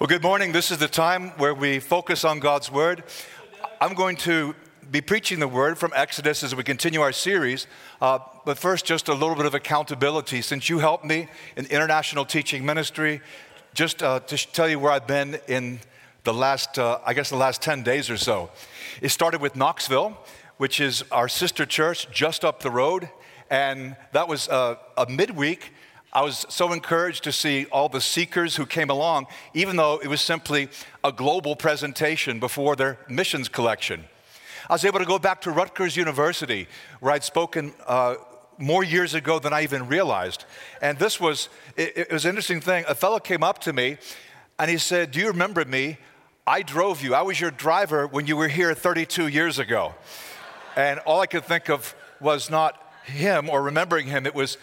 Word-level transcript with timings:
Well, 0.00 0.06
good 0.06 0.22
morning. 0.22 0.52
This 0.52 0.70
is 0.70 0.78
the 0.78 0.86
time 0.86 1.30
where 1.38 1.52
we 1.52 1.80
focus 1.80 2.24
on 2.24 2.38
God's 2.38 2.70
Word. 2.70 3.02
I'm 3.80 3.94
going 3.94 4.14
to 4.18 4.54
be 4.92 5.00
preaching 5.00 5.40
the 5.40 5.48
Word 5.48 5.76
from 5.76 5.90
Exodus 5.92 6.44
as 6.44 6.54
we 6.54 6.62
continue 6.62 7.00
our 7.00 7.10
series. 7.10 7.66
Uh, 8.00 8.20
but 8.44 8.58
first, 8.58 8.84
just 8.84 9.08
a 9.08 9.12
little 9.12 9.34
bit 9.34 9.44
of 9.44 9.54
accountability. 9.54 10.40
Since 10.40 10.68
you 10.68 10.78
helped 10.78 11.04
me 11.04 11.26
in 11.56 11.66
international 11.66 12.24
teaching 12.24 12.64
ministry, 12.64 13.20
just 13.74 14.00
uh, 14.00 14.20
to 14.20 14.36
tell 14.52 14.68
you 14.68 14.78
where 14.78 14.92
I've 14.92 15.08
been 15.08 15.40
in 15.48 15.80
the 16.22 16.32
last, 16.32 16.78
uh, 16.78 17.00
I 17.04 17.12
guess, 17.12 17.30
the 17.30 17.36
last 17.36 17.60
10 17.60 17.82
days 17.82 18.08
or 18.08 18.16
so. 18.16 18.50
It 19.02 19.08
started 19.08 19.40
with 19.40 19.56
Knoxville, 19.56 20.16
which 20.58 20.78
is 20.78 21.02
our 21.10 21.26
sister 21.28 21.66
church 21.66 22.08
just 22.12 22.44
up 22.44 22.62
the 22.62 22.70
road. 22.70 23.08
And 23.50 23.96
that 24.12 24.28
was 24.28 24.48
uh, 24.48 24.76
a 24.96 25.10
midweek 25.10 25.72
I 26.12 26.22
was 26.22 26.46
so 26.48 26.72
encouraged 26.72 27.24
to 27.24 27.32
see 27.32 27.66
all 27.66 27.88
the 27.90 28.00
seekers 28.00 28.56
who 28.56 28.64
came 28.64 28.88
along, 28.88 29.26
even 29.52 29.76
though 29.76 30.00
it 30.02 30.08
was 30.08 30.22
simply 30.22 30.70
a 31.04 31.12
global 31.12 31.54
presentation 31.54 32.40
before 32.40 32.76
their 32.76 32.98
missions 33.08 33.48
collection. 33.48 34.04
I 34.70 34.72
was 34.72 34.84
able 34.86 35.00
to 35.00 35.04
go 35.04 35.18
back 35.18 35.42
to 35.42 35.50
Rutgers 35.50 35.96
University, 35.96 36.66
where 37.00 37.12
I'd 37.12 37.24
spoken 37.24 37.74
uh, 37.86 38.16
more 38.56 38.82
years 38.82 39.14
ago 39.14 39.38
than 39.38 39.52
I 39.52 39.62
even 39.62 39.86
realized. 39.86 40.46
And 40.80 40.98
this 40.98 41.20
was, 41.20 41.50
it, 41.76 41.96
it 41.96 42.12
was 42.12 42.24
an 42.24 42.30
interesting 42.30 42.60
thing. 42.60 42.84
A 42.88 42.94
fellow 42.94 43.18
came 43.18 43.42
up 43.42 43.58
to 43.60 43.72
me 43.72 43.98
and 44.58 44.70
he 44.70 44.78
said, 44.78 45.10
Do 45.10 45.20
you 45.20 45.28
remember 45.28 45.64
me? 45.64 45.98
I 46.46 46.62
drove 46.62 47.02
you. 47.02 47.14
I 47.14 47.22
was 47.22 47.38
your 47.38 47.50
driver 47.50 48.06
when 48.06 48.26
you 48.26 48.36
were 48.36 48.48
here 48.48 48.74
32 48.74 49.26
years 49.28 49.58
ago. 49.58 49.94
And 50.74 51.00
all 51.00 51.20
I 51.20 51.26
could 51.26 51.44
think 51.44 51.68
of 51.68 51.94
was 52.20 52.48
not 52.48 52.82
him 53.04 53.50
or 53.50 53.62
remembering 53.62 54.06
him, 54.06 54.26
it 54.26 54.34
was 54.34 54.58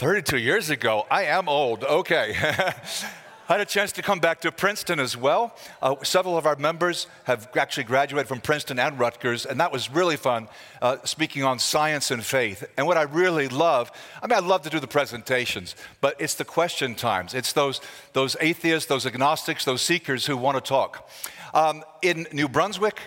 32 0.00 0.38
years 0.38 0.70
ago. 0.70 1.06
I 1.10 1.24
am 1.24 1.46
old. 1.46 1.84
Okay. 1.84 2.34
I 2.40 3.52
had 3.52 3.60
a 3.60 3.66
chance 3.66 3.92
to 3.92 4.02
come 4.02 4.18
back 4.18 4.40
to 4.40 4.50
Princeton 4.50 4.98
as 4.98 5.14
well. 5.14 5.54
Uh, 5.82 5.94
several 6.02 6.38
of 6.38 6.46
our 6.46 6.56
members 6.56 7.06
have 7.24 7.50
actually 7.54 7.84
graduated 7.84 8.26
from 8.26 8.40
Princeton 8.40 8.78
and 8.78 8.98
Rutgers, 8.98 9.44
and 9.44 9.60
that 9.60 9.70
was 9.70 9.90
really 9.90 10.16
fun, 10.16 10.48
uh, 10.80 10.96
speaking 11.04 11.44
on 11.44 11.58
science 11.58 12.10
and 12.10 12.24
faith. 12.24 12.64
And 12.78 12.86
what 12.86 12.96
I 12.96 13.02
really 13.02 13.48
love, 13.48 13.92
I 14.22 14.26
mean, 14.26 14.38
I 14.38 14.40
love 14.40 14.62
to 14.62 14.70
do 14.70 14.80
the 14.80 14.86
presentations, 14.86 15.76
but 16.00 16.18
it's 16.18 16.34
the 16.34 16.46
question 16.46 16.94
times. 16.94 17.34
It's 17.34 17.52
those, 17.52 17.82
those 18.14 18.38
atheists, 18.40 18.88
those 18.88 19.04
agnostics, 19.04 19.66
those 19.66 19.82
seekers 19.82 20.24
who 20.24 20.38
want 20.38 20.56
to 20.56 20.66
talk. 20.66 21.10
Um, 21.52 21.84
in 22.00 22.26
New 22.32 22.48
Brunswick, 22.48 23.00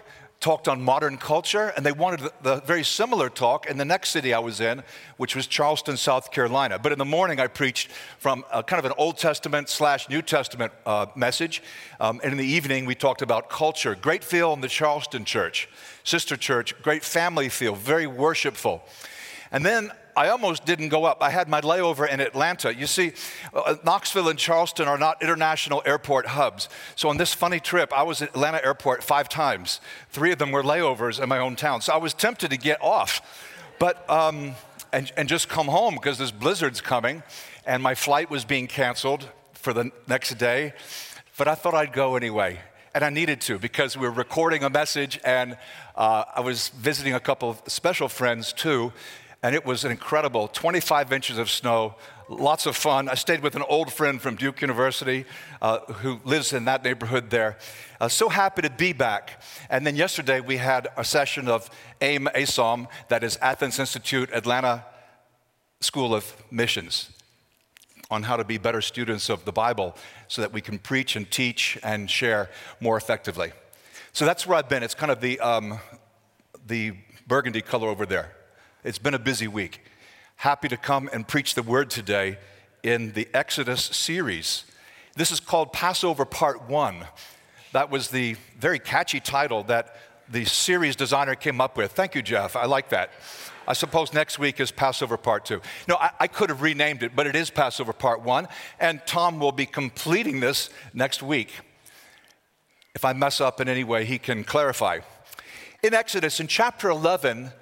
talked 0.43 0.67
on 0.67 0.81
modern 0.81 1.15
culture, 1.17 1.71
and 1.77 1.85
they 1.85 1.93
wanted 1.93 2.29
the 2.41 2.59
very 2.65 2.83
similar 2.83 3.29
talk 3.29 3.65
in 3.65 3.77
the 3.77 3.85
next 3.85 4.09
city 4.09 4.33
I 4.33 4.39
was 4.39 4.59
in, 4.59 4.83
which 5.15 5.37
was 5.37 5.47
Charleston, 5.47 5.95
South 5.95 6.31
Carolina. 6.31 6.77
But 6.77 6.91
in 6.91 6.99
the 6.99 7.05
morning, 7.05 7.39
I 7.39 7.47
preached 7.47 7.89
from 8.19 8.43
kind 8.51 8.73
of 8.73 8.83
an 8.83 8.91
Old 8.97 9.17
Testament 9.17 9.69
slash 9.69 10.09
New 10.09 10.21
Testament 10.21 10.73
uh, 10.85 11.05
message. 11.15 11.63
Um, 12.01 12.19
and 12.21 12.33
in 12.33 12.37
the 12.37 12.45
evening, 12.45 12.85
we 12.85 12.93
talked 12.93 13.21
about 13.21 13.49
culture. 13.49 13.95
Great 13.95 14.21
feel 14.21 14.51
in 14.51 14.59
the 14.59 14.67
Charleston 14.67 15.23
church, 15.23 15.69
sister 16.03 16.35
church, 16.35 16.75
great 16.81 17.05
family 17.05 17.47
feel, 17.47 17.73
very 17.73 18.05
worshipful. 18.05 18.83
And 19.49 19.65
then 19.65 19.91
I 20.15 20.29
almost 20.29 20.65
didn't 20.65 20.89
go 20.89 21.05
up. 21.05 21.21
I 21.21 21.29
had 21.29 21.47
my 21.49 21.61
layover 21.61 22.07
in 22.07 22.19
Atlanta. 22.19 22.73
You 22.73 22.87
see, 22.87 23.13
uh, 23.53 23.75
Knoxville 23.83 24.29
and 24.29 24.37
Charleston 24.37 24.87
are 24.87 24.97
not 24.97 25.21
international 25.21 25.81
airport 25.85 26.27
hubs. 26.27 26.69
So 26.95 27.09
on 27.09 27.17
this 27.17 27.33
funny 27.33 27.59
trip, 27.59 27.91
I 27.93 28.03
was 28.03 28.21
at 28.21 28.29
Atlanta 28.29 28.63
Airport 28.63 29.03
five 29.03 29.29
times. 29.29 29.81
Three 30.09 30.31
of 30.31 30.39
them 30.39 30.51
were 30.51 30.63
layovers 30.63 31.21
in 31.21 31.29
my 31.29 31.39
own 31.39 31.55
town. 31.55 31.81
So 31.81 31.93
I 31.93 31.97
was 31.97 32.13
tempted 32.13 32.51
to 32.51 32.57
get 32.57 32.81
off, 32.81 33.21
but 33.79 34.09
um, 34.09 34.55
and, 34.91 35.11
and 35.17 35.27
just 35.27 35.49
come 35.49 35.67
home 35.67 35.95
because 35.95 36.17
this 36.17 36.31
blizzard's 36.31 36.81
coming, 36.81 37.23
and 37.65 37.81
my 37.81 37.95
flight 37.95 38.29
was 38.29 38.45
being 38.45 38.67
canceled 38.67 39.27
for 39.53 39.73
the 39.73 39.91
next 40.07 40.35
day. 40.35 40.73
But 41.37 41.47
I 41.47 41.55
thought 41.55 41.73
I'd 41.73 41.93
go 41.93 42.15
anyway 42.15 42.59
and 42.93 43.03
I 43.03 43.09
needed 43.09 43.41
to 43.41 43.57
because 43.57 43.97
we 43.97 44.07
were 44.07 44.13
recording 44.13 44.63
a 44.63 44.69
message, 44.69 45.19
and 45.23 45.57
uh, 45.95 46.25
I 46.35 46.41
was 46.41 46.69
visiting 46.69 47.13
a 47.13 47.19
couple 47.19 47.49
of 47.49 47.61
special 47.67 48.07
friends 48.07 48.53
too, 48.53 48.93
and 49.43 49.53
it 49.53 49.65
was 49.65 49.83
an 49.83 49.91
incredible 49.91 50.47
25 50.47 51.11
inches 51.11 51.37
of 51.37 51.49
snow, 51.49 51.95
lots 52.29 52.65
of 52.65 52.77
fun. 52.77 53.09
I 53.09 53.15
stayed 53.15 53.43
with 53.43 53.57
an 53.57 53.63
old 53.67 53.91
friend 53.91 54.21
from 54.21 54.35
Duke 54.35 54.61
University 54.61 55.25
uh, 55.61 55.79
who 55.79 56.21
lives 56.23 56.53
in 56.53 56.63
that 56.65 56.81
neighborhood 56.81 57.29
there. 57.29 57.57
Uh, 57.99 58.07
so 58.07 58.29
happy 58.29 58.61
to 58.61 58.69
be 58.69 58.93
back. 58.93 59.43
And 59.69 59.85
then 59.85 59.97
yesterday 59.97 60.39
we 60.39 60.57
had 60.57 60.87
a 60.95 61.03
session 61.03 61.49
of 61.49 61.69
AIM 61.99 62.29
ASOM, 62.33 62.87
that 63.09 63.21
is 63.21 63.37
Athens 63.41 63.79
Institute 63.79 64.29
Atlanta 64.31 64.85
School 65.81 66.15
of 66.15 66.41
Missions, 66.49 67.09
on 68.09 68.23
how 68.23 68.37
to 68.37 68.45
be 68.45 68.57
better 68.57 68.79
students 68.79 69.29
of 69.29 69.43
the 69.43 69.51
Bible 69.51 69.97
so 70.29 70.41
that 70.41 70.53
we 70.53 70.61
can 70.61 70.79
preach 70.79 71.17
and 71.17 71.29
teach 71.29 71.77
and 71.83 72.09
share 72.09 72.49
more 72.79 72.95
effectively. 72.95 73.51
So 74.13 74.23
that's 74.23 74.47
where 74.47 74.57
I've 74.57 74.69
been. 74.69 74.83
It's 74.83 74.95
kind 74.95 75.11
of 75.11 75.19
the, 75.19 75.37
um, 75.41 75.79
the 76.65 76.93
burgundy 77.27 77.61
color 77.61 77.89
over 77.89 78.05
there. 78.05 78.31
It's 78.83 78.97
been 78.97 79.13
a 79.13 79.19
busy 79.19 79.47
week. 79.47 79.81
Happy 80.35 80.67
to 80.67 80.75
come 80.75 81.09
and 81.13 81.25
preach 81.25 81.55
the 81.55 81.63
word 81.63 81.89
today 81.89 82.37
in 82.83 83.13
the 83.13 83.29
Exodus 83.33 83.81
series. 83.81 84.65
This 85.15 85.31
is 85.31 85.39
called 85.39 85.71
Passover 85.71 86.25
Part 86.25 86.67
1. 86.67 87.05
That 87.71 87.89
was 87.89 88.09
the 88.09 88.35
very 88.59 88.79
catchy 88.79 89.21
title 89.21 89.63
that 89.63 89.95
the 90.27 90.43
series 90.43 90.97
designer 90.97 91.33
came 91.33 91.61
up 91.61 91.77
with. 91.77 91.93
Thank 91.93 92.13
you, 92.13 92.21
Jeff. 92.21 92.57
I 92.57 92.65
like 92.65 92.89
that. 92.89 93.11
I 93.65 93.71
suppose 93.71 94.11
next 94.11 94.37
week 94.37 94.59
is 94.59 94.69
Passover 94.69 95.15
Part 95.15 95.45
2. 95.45 95.61
No, 95.87 95.95
I, 95.95 96.09
I, 96.19 96.27
could 96.27 96.49
have 96.49 96.61
renamed 96.61 97.03
it, 97.03 97.15
but 97.15 97.25
it 97.25 97.37
is 97.37 97.49
Passover 97.49 97.93
Part 97.93 98.21
1, 98.21 98.49
and 98.81 99.01
Tom 99.05 99.39
will 99.39 99.53
be 99.53 99.65
completing 99.65 100.41
this 100.41 100.69
next 100.93 101.23
week. 101.23 101.53
If 102.93 103.05
I 103.05 103.13
mess 103.13 103.39
up 103.39 103.61
in 103.61 103.69
any 103.69 103.85
way, 103.85 104.03
he 104.03 104.17
can 104.19 104.43
clarify. 104.43 104.99
In 105.81 105.93
Exodus, 105.93 106.41
in 106.41 106.47
chapter 106.47 106.89
11, 106.89 107.53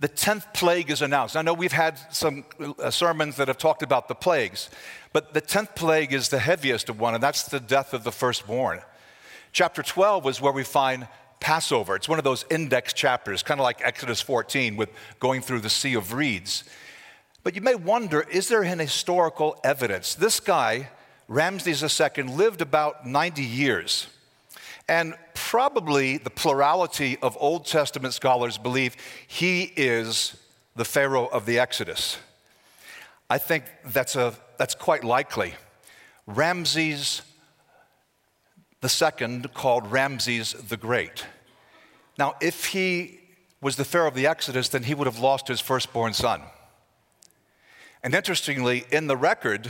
the 0.00 0.08
10th 0.08 0.54
plague 0.54 0.90
is 0.90 1.02
announced. 1.02 1.36
I 1.36 1.42
know 1.42 1.52
we've 1.52 1.72
had 1.72 1.98
some 2.10 2.44
uh, 2.58 2.90
sermons 2.90 3.36
that 3.36 3.48
have 3.48 3.58
talked 3.58 3.82
about 3.82 4.08
the 4.08 4.14
plagues, 4.14 4.70
but 5.12 5.34
the 5.34 5.42
10th 5.42 5.76
plague 5.76 6.14
is 6.14 6.30
the 6.30 6.38
heaviest 6.38 6.88
of 6.88 6.98
one, 6.98 7.14
and 7.14 7.22
that's 7.22 7.44
the 7.44 7.60
death 7.60 7.92
of 7.92 8.02
the 8.02 8.10
firstborn. 8.10 8.80
Chapter 9.52 9.82
12 9.82 10.26
is 10.26 10.40
where 10.40 10.52
we 10.52 10.64
find 10.64 11.06
Passover. 11.38 11.96
It's 11.96 12.08
one 12.08 12.18
of 12.18 12.24
those 12.24 12.46
index 12.50 12.94
chapters, 12.94 13.42
kind 13.42 13.60
of 13.60 13.64
like 13.64 13.82
Exodus 13.84 14.22
14 14.22 14.76
with 14.76 14.88
going 15.18 15.42
through 15.42 15.60
the 15.60 15.70
Sea 15.70 15.94
of 15.94 16.14
Reeds. 16.14 16.64
But 17.42 17.54
you 17.54 17.60
may 17.60 17.74
wonder 17.74 18.22
is 18.22 18.48
there 18.48 18.64
any 18.64 18.84
historical 18.84 19.58
evidence? 19.64 20.14
This 20.14 20.40
guy, 20.40 20.90
Ramses 21.28 21.82
II, 21.82 22.24
lived 22.24 22.62
about 22.62 23.06
90 23.06 23.42
years. 23.42 24.06
And 24.88 25.14
probably 25.50 26.16
the 26.16 26.30
plurality 26.30 27.18
of 27.22 27.36
Old 27.40 27.66
Testament 27.66 28.14
scholars 28.14 28.56
believe 28.56 28.96
he 29.26 29.64
is 29.74 30.36
the 30.76 30.84
Pharaoh 30.84 31.26
of 31.26 31.44
the 31.44 31.58
Exodus. 31.58 32.18
I 33.28 33.38
think 33.38 33.64
that's, 33.84 34.14
a, 34.14 34.32
that's 34.58 34.76
quite 34.76 35.02
likely. 35.02 35.54
Ramses 36.24 37.22
the 38.80 38.88
second, 38.88 39.52
called 39.52 39.90
Ramses 39.90 40.52
the 40.52 40.76
Great. 40.76 41.26
Now, 42.16 42.36
if 42.40 42.66
he 42.66 43.18
was 43.60 43.74
the 43.74 43.84
Pharaoh 43.84 44.06
of 44.06 44.14
the 44.14 44.28
Exodus, 44.28 44.68
then 44.68 44.84
he 44.84 44.94
would 44.94 45.08
have 45.08 45.18
lost 45.18 45.48
his 45.48 45.60
firstborn 45.60 46.12
son. 46.12 46.42
And 48.04 48.14
interestingly, 48.14 48.84
in 48.92 49.08
the 49.08 49.16
record, 49.16 49.68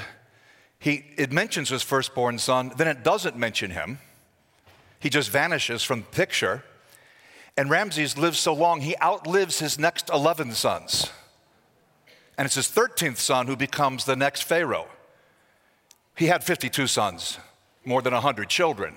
he, 0.79 1.07
it 1.17 1.33
mentions 1.33 1.71
his 1.71 1.83
firstborn 1.83 2.39
son, 2.39 2.71
then 2.77 2.87
it 2.87 3.03
doesn't 3.03 3.35
mention 3.35 3.71
him. 3.71 3.99
He 5.01 5.09
just 5.09 5.31
vanishes 5.31 5.83
from 5.83 6.01
the 6.01 6.07
picture. 6.07 6.63
And 7.57 7.69
Ramses 7.69 8.17
lives 8.17 8.39
so 8.39 8.55
long, 8.55 8.83
he 8.83 8.95
outlives 9.03 9.59
his 9.59 9.79
next 9.79 10.09
11 10.11 10.53
sons. 10.53 11.11
And 12.39 12.47
it's 12.47 12.55
his 12.55 12.69
13th 12.69 13.17
son 13.17 13.47
who 13.47 13.57
becomes 13.57 14.05
the 14.05 14.17
next 14.17 14.43
Pharaoh. 14.43 14.87
He 16.17 16.27
had 16.27 16.45
52 16.45 16.87
sons, 16.87 17.39
more 17.85 18.03
than 18.03 18.13
100 18.13 18.49
children. 18.49 18.97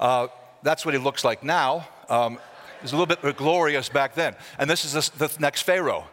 Uh, 0.00 0.28
that's 0.62 0.84
what 0.84 0.94
he 0.94 1.00
looks 1.00 1.24
like 1.24 1.44
now. 1.44 1.86
Um, 2.08 2.38
he's 2.80 2.92
a 2.92 2.96
little 2.96 3.14
bit 3.14 3.36
glorious 3.36 3.88
back 3.88 4.14
then. 4.14 4.34
And 4.58 4.68
this 4.68 4.84
is 4.84 5.10
the, 5.10 5.28
the 5.28 5.40
next 5.40 5.62
Pharaoh. 5.62 6.06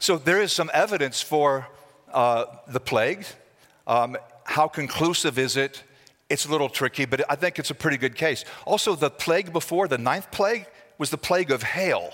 So 0.00 0.16
there 0.18 0.40
is 0.40 0.52
some 0.52 0.70
evidence 0.74 1.20
for 1.20 1.66
uh, 2.12 2.46
the 2.66 2.80
plague. 2.80 3.26
Um, 3.86 4.16
how 4.44 4.68
conclusive 4.68 5.38
is 5.38 5.56
it? 5.56 5.82
It's 6.28 6.44
a 6.44 6.50
little 6.50 6.68
tricky, 6.68 7.06
but 7.06 7.22
I 7.30 7.36
think 7.36 7.58
it's 7.58 7.70
a 7.70 7.74
pretty 7.74 7.96
good 7.96 8.14
case. 8.14 8.44
Also, 8.66 8.94
the 8.94 9.10
plague 9.10 9.52
before, 9.52 9.88
the 9.88 9.98
ninth 9.98 10.30
plague, 10.30 10.66
was 10.98 11.10
the 11.10 11.18
plague 11.18 11.50
of 11.50 11.62
hail. 11.62 12.10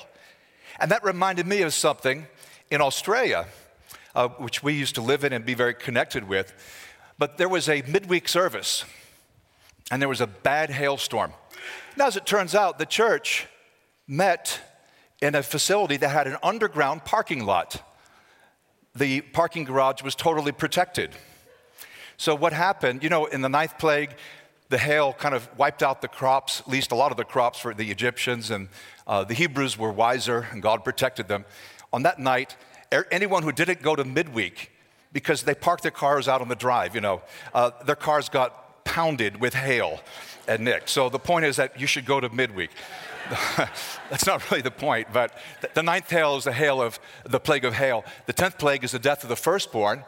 And 0.79 0.91
that 0.91 1.03
reminded 1.03 1.47
me 1.47 1.63
of 1.63 1.75
something 1.75 2.27
in 2.71 2.81
Australia, 2.81 3.47
uh, 4.15 4.29
which 4.29 4.63
we 4.63 4.75
used 4.75 4.95
to 4.97 5.01
live 5.01 5.25
in 5.25 5.33
and 5.33 5.45
be 5.45 5.55
very 5.55 5.75
connected 5.75 6.29
with. 6.29 6.53
But 7.19 7.39
there 7.39 7.49
was 7.49 7.69
a 7.69 7.83
midweek 7.83 8.29
service, 8.29 8.85
and 9.91 10.01
there 10.01 10.09
was 10.09 10.21
a 10.21 10.27
bad 10.27 10.71
hailstorm. 10.71 11.33
Now, 11.97 12.07
as 12.07 12.17
it 12.17 12.27
turns 12.27 12.55
out, 12.55 12.79
the 12.79 12.87
church 12.87 13.47
met 14.07 14.61
in 15.21 15.35
a 15.35 15.43
facility 15.43 15.97
that 15.97 16.09
had 16.09 16.27
an 16.27 16.37
underground 16.43 17.05
parking 17.05 17.45
lot. 17.45 17.83
The 18.95 19.23
parking 19.23 19.65
garage 19.65 20.03
was 20.03 20.15
totally 20.15 20.53
protected. 20.53 21.17
So, 22.17 22.35
what 22.35 22.53
happened, 22.53 23.03
you 23.03 23.09
know, 23.09 23.27
in 23.27 23.43
the 23.43 23.49
ninth 23.49 23.79
plague, 23.79 24.15
the 24.69 24.79
hail 24.79 25.13
kind 25.13 25.35
of 25.35 25.49
wiped 25.59 25.83
out 25.83 26.03
the 26.03 26.09
crops, 26.09 26.61
at 26.61 26.69
least 26.69 26.93
a 26.93 26.95
lot 26.95 27.11
of 27.11 27.17
the 27.17 27.25
crops 27.25 27.59
for 27.59 27.75
the 27.75 27.91
Egyptians, 27.91 28.51
and 28.51 28.69
uh, 29.07 29.25
the 29.25 29.35
Hebrews 29.35 29.79
were 29.79 29.93
wiser, 29.93 30.49
and 30.51 30.63
God 30.63 30.85
protected 30.85 31.29
them. 31.29 31.45
On 31.93 32.03
that 32.03 32.19
night, 32.19 32.57
anyone 33.11 33.43
who 33.43 33.53
didn't 33.53 33.83
go 33.83 33.95
to 33.95 34.05
midweek, 34.05 34.71
because 35.13 35.43
they 35.43 35.55
parked 35.55 35.83
their 35.83 35.93
cars 35.93 36.29
out 36.29 36.41
on 36.41 36.49
the 36.49 36.57
drive, 36.57 36.95
you 36.95 37.01
know, 37.01 37.23
uh, 37.53 37.71
their 37.85 37.97
cars 37.97 38.29
got 38.29 38.85
pounded 38.85 39.41
with 39.41 39.55
hail 39.55 40.01
and 40.49 40.65
nicked. 40.65 40.89
So 40.89 41.09
the 41.09 41.19
point 41.19 41.45
is 41.45 41.57
that 41.57 41.81
you 41.81 41.87
should 41.87 42.05
go 42.05 42.21
to 42.21 42.29
midweek. 42.29 42.71
That's 44.11 44.27
not 44.27 44.51
really 44.51 44.63
the 44.63 44.71
point, 44.71 45.09
but 45.13 45.39
the 45.75 45.83
ninth 45.83 46.11
hail 46.11 46.37
is 46.37 46.45
the 46.45 46.53
hail 46.53 46.83
of 46.83 46.99
the 47.25 47.41
plague 47.41 47.65
of 47.65 47.75
hail. 47.75 48.05
The 48.27 48.33
tenth 48.33 48.59
plague 48.59 48.85
is 48.85 48.93
the 48.93 48.99
death 48.99 49.23
of 49.23 49.29
the 49.29 49.37
firstborn. 49.37 50.05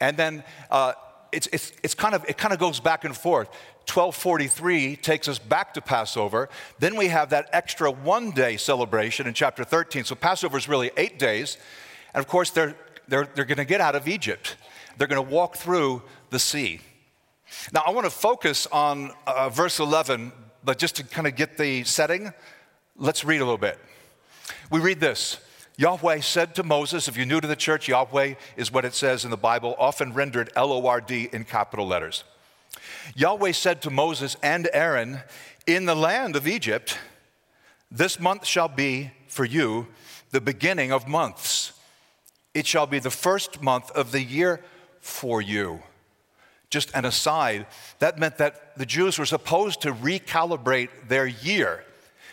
And 0.00 0.16
then 0.16 0.44
uh, 0.70 0.92
it's, 1.32 1.48
it's, 1.52 1.72
it's 1.82 1.94
kind 1.94 2.14
of, 2.14 2.24
it 2.28 2.38
kind 2.38 2.52
of 2.52 2.60
goes 2.60 2.80
back 2.80 3.04
and 3.04 3.16
forth. 3.16 3.48
1243 3.88 4.96
takes 4.96 5.26
us 5.28 5.38
back 5.38 5.74
to 5.74 5.80
Passover. 5.80 6.48
Then 6.78 6.96
we 6.96 7.08
have 7.08 7.30
that 7.30 7.48
extra 7.52 7.90
one 7.90 8.30
day 8.30 8.56
celebration 8.56 9.26
in 9.26 9.34
chapter 9.34 9.64
13. 9.64 10.04
So 10.04 10.14
Passover 10.14 10.58
is 10.58 10.68
really 10.68 10.90
eight 10.96 11.18
days. 11.18 11.56
And 12.14 12.22
of 12.22 12.28
course, 12.28 12.50
they're, 12.50 12.76
they're, 13.08 13.28
they're 13.34 13.44
going 13.44 13.58
to 13.58 13.64
get 13.64 13.80
out 13.80 13.94
of 13.94 14.08
Egypt, 14.08 14.56
they're 14.96 15.08
going 15.08 15.24
to 15.24 15.34
walk 15.34 15.56
through 15.56 16.02
the 16.30 16.38
sea. 16.38 16.80
Now, 17.72 17.82
I 17.84 17.90
want 17.90 18.04
to 18.04 18.10
focus 18.10 18.68
on 18.70 19.10
uh, 19.26 19.48
verse 19.48 19.80
11, 19.80 20.30
but 20.62 20.78
just 20.78 20.96
to 20.96 21.04
kind 21.04 21.26
of 21.26 21.34
get 21.34 21.58
the 21.58 21.82
setting, 21.82 22.32
let's 22.96 23.24
read 23.24 23.40
a 23.40 23.44
little 23.44 23.58
bit. 23.58 23.78
We 24.70 24.78
read 24.78 25.00
this 25.00 25.38
Yahweh 25.80 26.20
said 26.20 26.54
to 26.54 26.62
Moses, 26.62 27.08
if 27.08 27.16
you're 27.16 27.24
new 27.24 27.40
to 27.40 27.48
the 27.48 27.56
church, 27.56 27.88
Yahweh 27.88 28.34
is 28.54 28.70
what 28.70 28.84
it 28.84 28.92
says 28.92 29.24
in 29.24 29.30
the 29.30 29.36
Bible, 29.38 29.74
often 29.78 30.12
rendered 30.12 30.52
L 30.54 30.74
O 30.74 30.86
R 30.86 31.00
D 31.00 31.30
in 31.32 31.44
capital 31.44 31.86
letters. 31.86 32.22
Yahweh 33.14 33.52
said 33.52 33.80
to 33.80 33.88
Moses 33.88 34.36
and 34.42 34.68
Aaron, 34.74 35.20
In 35.66 35.86
the 35.86 35.94
land 35.94 36.36
of 36.36 36.46
Egypt, 36.46 36.98
this 37.90 38.20
month 38.20 38.44
shall 38.44 38.68
be 38.68 39.12
for 39.26 39.46
you 39.46 39.86
the 40.32 40.40
beginning 40.42 40.92
of 40.92 41.08
months. 41.08 41.72
It 42.52 42.66
shall 42.66 42.86
be 42.86 42.98
the 42.98 43.08
first 43.08 43.62
month 43.62 43.90
of 43.92 44.12
the 44.12 44.22
year 44.22 44.62
for 45.00 45.40
you. 45.40 45.80
Just 46.68 46.94
an 46.94 47.06
aside, 47.06 47.64
that 48.00 48.18
meant 48.18 48.36
that 48.36 48.76
the 48.76 48.84
Jews 48.84 49.18
were 49.18 49.24
supposed 49.24 49.80
to 49.80 49.94
recalibrate 49.94 50.90
their 51.08 51.26
year 51.26 51.86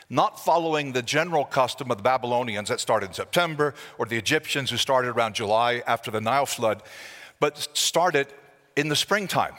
not 0.10 0.44
following 0.44 0.94
the 0.94 1.02
general 1.02 1.44
custom 1.44 1.92
of 1.92 1.98
the 1.98 2.04
Babylonians 2.04 2.70
that 2.70 2.80
started 2.80 3.08
in 3.08 3.14
September 3.14 3.74
or 3.98 4.06
the 4.06 4.18
Egyptians 4.18 4.70
who 4.70 4.78
started 4.78 5.10
around 5.10 5.36
July 5.36 5.84
after 5.86 6.12
the 6.12 6.22
Nile 6.22 6.46
flood, 6.46 6.82
but 7.40 7.68
started 7.74 8.28
in 8.76 8.88
the 8.88 8.96
springtime, 8.96 9.54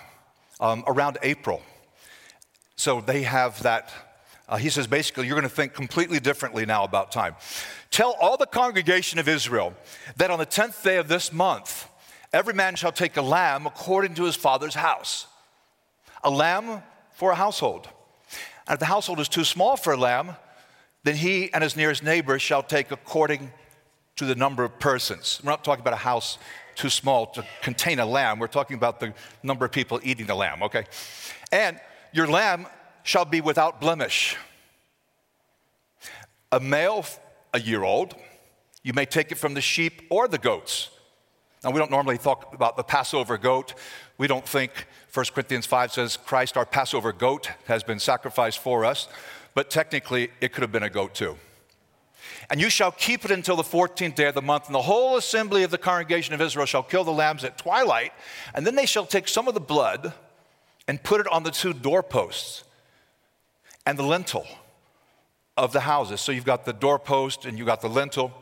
um, 0.60 0.84
around 0.86 1.18
April. 1.22 1.62
So 2.76 3.00
they 3.00 3.22
have 3.22 3.62
that. 3.62 3.90
Uh, 4.48 4.56
he 4.56 4.70
says 4.70 4.86
basically, 4.86 5.26
you're 5.26 5.38
going 5.38 5.48
to 5.48 5.54
think 5.54 5.74
completely 5.74 6.20
differently 6.20 6.64
now 6.64 6.84
about 6.84 7.12
time. 7.12 7.34
Tell 7.90 8.16
all 8.20 8.36
the 8.36 8.46
congregation 8.46 9.18
of 9.18 9.28
Israel 9.28 9.74
that 10.16 10.30
on 10.30 10.38
the 10.38 10.46
10th 10.46 10.82
day 10.82 10.96
of 10.96 11.08
this 11.08 11.32
month, 11.32 11.88
every 12.32 12.54
man 12.54 12.74
shall 12.74 12.92
take 12.92 13.16
a 13.16 13.22
lamb 13.22 13.66
according 13.66 14.14
to 14.14 14.24
his 14.24 14.36
father's 14.36 14.74
house. 14.74 15.26
A 16.24 16.30
lamb 16.30 16.82
for 17.12 17.32
a 17.32 17.34
household. 17.34 17.88
And 18.68 18.74
if 18.74 18.80
the 18.80 18.86
household 18.86 19.18
is 19.18 19.28
too 19.28 19.44
small 19.44 19.76
for 19.76 19.94
a 19.94 19.96
lamb, 19.96 20.36
then 21.02 21.16
he 21.16 21.52
and 21.54 21.64
his 21.64 21.74
nearest 21.74 22.04
neighbor 22.04 22.38
shall 22.38 22.62
take 22.62 22.90
according 22.90 23.50
to 24.16 24.26
the 24.26 24.34
number 24.34 24.62
of 24.62 24.78
persons. 24.78 25.40
We're 25.42 25.50
not 25.50 25.64
talking 25.64 25.80
about 25.80 25.94
a 25.94 25.96
house 25.96 26.38
too 26.74 26.90
small 26.90 27.26
to 27.26 27.44
contain 27.62 27.98
a 27.98 28.06
lamb. 28.06 28.38
We're 28.38 28.46
talking 28.46 28.76
about 28.76 29.00
the 29.00 29.14
number 29.42 29.64
of 29.64 29.72
people 29.72 30.00
eating 30.02 30.26
the 30.26 30.34
lamb, 30.34 30.62
okay? 30.62 30.84
And 31.50 31.80
your 32.12 32.26
lamb 32.26 32.66
shall 33.04 33.24
be 33.24 33.40
without 33.40 33.80
blemish. 33.80 34.36
A 36.52 36.60
male, 36.60 37.06
a 37.54 37.60
year 37.60 37.82
old, 37.82 38.14
you 38.82 38.92
may 38.92 39.06
take 39.06 39.32
it 39.32 39.38
from 39.38 39.54
the 39.54 39.60
sheep 39.60 40.02
or 40.10 40.28
the 40.28 40.38
goats. 40.38 40.90
Now, 41.64 41.70
we 41.70 41.78
don't 41.78 41.90
normally 41.90 42.18
talk 42.18 42.54
about 42.54 42.76
the 42.76 42.84
Passover 42.84 43.36
goat. 43.36 43.74
We 44.16 44.26
don't 44.26 44.46
think 44.46 44.86
1 45.12 45.26
Corinthians 45.34 45.66
5 45.66 45.92
says 45.92 46.16
Christ, 46.16 46.56
our 46.56 46.66
Passover 46.66 47.12
goat, 47.12 47.50
has 47.66 47.82
been 47.82 47.98
sacrificed 47.98 48.60
for 48.60 48.84
us, 48.84 49.08
but 49.54 49.70
technically 49.70 50.30
it 50.40 50.52
could 50.52 50.62
have 50.62 50.72
been 50.72 50.82
a 50.82 50.90
goat 50.90 51.14
too. 51.14 51.36
And 52.50 52.60
you 52.60 52.70
shall 52.70 52.92
keep 52.92 53.24
it 53.24 53.30
until 53.30 53.56
the 53.56 53.62
14th 53.62 54.14
day 54.14 54.26
of 54.26 54.34
the 54.34 54.42
month, 54.42 54.66
and 54.66 54.74
the 54.74 54.82
whole 54.82 55.16
assembly 55.16 55.64
of 55.64 55.70
the 55.70 55.78
congregation 55.78 56.34
of 56.34 56.40
Israel 56.40 56.66
shall 56.66 56.82
kill 56.82 57.04
the 57.04 57.12
lambs 57.12 57.44
at 57.44 57.58
twilight, 57.58 58.12
and 58.54 58.66
then 58.66 58.74
they 58.74 58.86
shall 58.86 59.06
take 59.06 59.28
some 59.28 59.48
of 59.48 59.54
the 59.54 59.60
blood 59.60 60.12
and 60.86 61.02
put 61.02 61.20
it 61.20 61.26
on 61.28 61.42
the 61.42 61.50
two 61.50 61.72
doorposts 61.72 62.64
and 63.84 63.98
the 63.98 64.02
lintel 64.02 64.46
of 65.56 65.72
the 65.72 65.80
houses. 65.80 66.20
So 66.20 66.32
you've 66.32 66.44
got 66.44 66.64
the 66.64 66.72
doorpost 66.72 67.44
and 67.44 67.58
you've 67.58 67.66
got 67.66 67.80
the 67.80 67.88
lintel. 67.88 68.32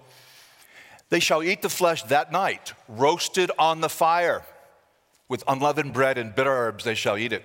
They 1.08 1.20
shall 1.20 1.42
eat 1.42 1.62
the 1.62 1.68
flesh 1.68 2.02
that 2.04 2.32
night, 2.32 2.72
roasted 2.88 3.50
on 3.58 3.80
the 3.80 3.88
fire. 3.88 4.42
With 5.28 5.44
unleavened 5.48 5.92
bread 5.92 6.18
and 6.18 6.34
bitter 6.34 6.52
herbs 6.52 6.84
they 6.84 6.94
shall 6.94 7.18
eat 7.18 7.32
it. 7.32 7.44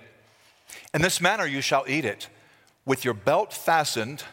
In 0.94 1.02
this 1.02 1.20
manner 1.20 1.46
you 1.46 1.60
shall 1.60 1.84
eat 1.86 2.04
it, 2.04 2.28
with 2.84 3.04
your 3.04 3.14
belt 3.14 3.52
fastened, 3.52 4.24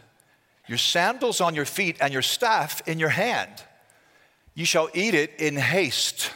your 0.67 0.77
sandals 0.77 1.41
on 1.41 1.55
your 1.55 1.65
feet, 1.65 1.97
and 1.99 2.13
your 2.13 2.21
staff 2.21 2.81
in 2.87 2.99
your 2.99 3.09
hand. 3.09 3.63
You 4.53 4.65
shall 4.65 4.89
eat 4.93 5.13
it 5.13 5.33
in 5.39 5.55
haste. 5.55 6.31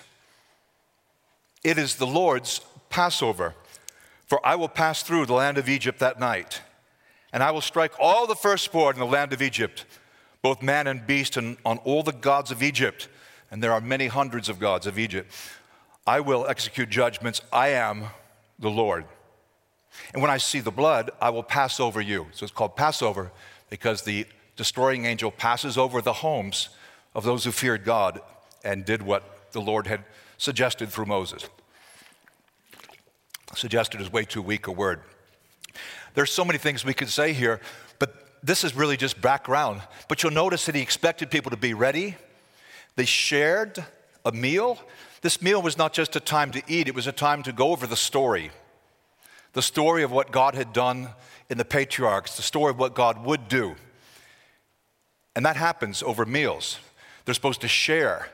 It 1.63 1.78
is 1.78 1.96
the 1.96 2.07
Lord's 2.07 2.62
Passover. 2.89 3.54
For 4.28 4.44
I 4.46 4.56
will 4.56 4.69
pass 4.69 5.04
through 5.04 5.28
the 5.28 5.34
land 5.34 5.57
of 5.60 5.69
Egypt 5.69 6.00
that 6.00 6.19
night, 6.19 6.62
and 7.31 7.44
I 7.44 7.51
will 7.51 7.62
strike 7.62 7.92
all 8.00 8.25
the 8.25 8.36
firstborn 8.36 8.96
in 8.96 9.00
the 9.00 9.06
land 9.06 9.34
of 9.34 9.42
Egypt, 9.42 9.86
both 10.44 10.62
man 10.62 10.86
and 10.86 11.07
beast, 11.07 11.38
and 11.38 11.57
on 11.66 11.80
all 11.80 12.04
the 12.04 12.12
gods 12.12 12.51
of 12.51 12.62
Egypt. 12.62 13.07
And 13.50 13.63
there 13.63 13.72
are 13.72 13.81
many 13.81 14.07
hundreds 14.07 14.50
of 14.50 14.60
gods 14.60 14.86
of 14.86 15.00
Egypt. 15.00 15.31
I 16.06 16.19
will 16.19 16.45
execute 16.48 16.90
judgments. 16.90 17.42
I 17.51 17.69
am 17.69 18.06
the 18.60 18.69
Lord. 18.69 19.06
And 20.13 20.22
when 20.22 20.30
I 20.30 20.38
see 20.38 20.60
the 20.60 20.72
blood, 20.72 21.12
I 21.22 21.30
will 21.30 21.44
pass 21.44 21.80
over 21.80 22.01
you. 22.01 22.28
So 22.34 22.44
it's 22.44 22.54
called 22.54 22.75
Passover 22.75 23.31
because 23.69 24.03
the 24.03 24.25
destroying 24.56 25.06
angel 25.06 25.32
passes 25.32 25.77
over 25.77 26.01
the 26.01 26.13
homes 26.13 26.70
of 27.15 27.24
those 27.24 27.44
who 27.46 27.51
feared 27.51 27.86
God 27.86 28.22
and 28.63 28.86
did 28.86 29.01
what 29.01 29.51
the 29.53 29.62
Lord 29.62 29.88
had 29.88 30.03
suggested 30.38 30.89
through 30.89 31.06
Moses. 31.06 31.48
Suggested 33.56 34.01
is 34.01 34.12
way 34.12 34.25
too 34.25 34.41
weak 34.41 34.68
a 34.68 34.72
word. 34.72 35.01
There's 36.15 36.32
so 36.32 36.44
many 36.44 36.60
things 36.60 36.84
we 36.84 36.94
could 36.94 37.10
say 37.10 37.34
here, 37.34 37.62
this 38.44 38.64
is 38.64 38.76
really 38.76 38.98
just 38.98 39.22
background. 39.22 39.82
But 40.08 40.22
you'll 40.22 40.34
notice 40.34 40.66
that 40.66 40.76
he 40.76 40.82
expected 40.82 41.32
people 41.32 41.50
to 41.52 41.58
be 41.58 41.74
ready. 41.74 42.18
They 42.96 43.06
shared 43.06 43.84
a 44.26 44.32
meal. 44.32 44.78
This 45.22 45.42
meal 45.42 45.62
was 45.62 45.78
not 45.78 45.94
just 45.94 46.16
a 46.16 46.20
time 46.20 46.52
to 46.52 46.62
eat, 46.68 46.88
it 46.88 46.96
was 46.96 47.08
a 47.08 47.14
time 47.14 47.44
to 47.44 47.54
go 47.54 47.72
over 47.72 47.88
the 47.88 47.96
story. 47.96 48.52
The 49.54 49.62
story 49.62 50.04
of 50.04 50.12
what 50.12 50.32
God 50.32 50.56
had 50.56 50.74
done 50.74 51.10
in 51.50 51.58
the 51.58 51.66
patriarchs, 51.66 52.36
the 52.36 52.42
story 52.42 52.72
of 52.72 52.80
what 52.80 52.94
God 52.94 53.24
would 53.24 53.48
do. 53.48 53.76
And 55.36 55.46
that 55.46 55.56
happens 55.56 56.04
over 56.04 56.26
meals. 56.26 56.80
They're 57.26 57.34
supposed 57.34 57.62
to 57.62 57.68
share. 57.68 58.30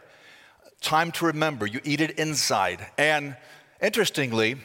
Time 0.81 1.11
to 1.13 1.25
remember, 1.25 1.65
you 1.65 1.81
eat 1.83 2.01
it 2.01 2.11
inside. 2.11 2.85
And 2.97 3.35
interestingly, 3.81 4.55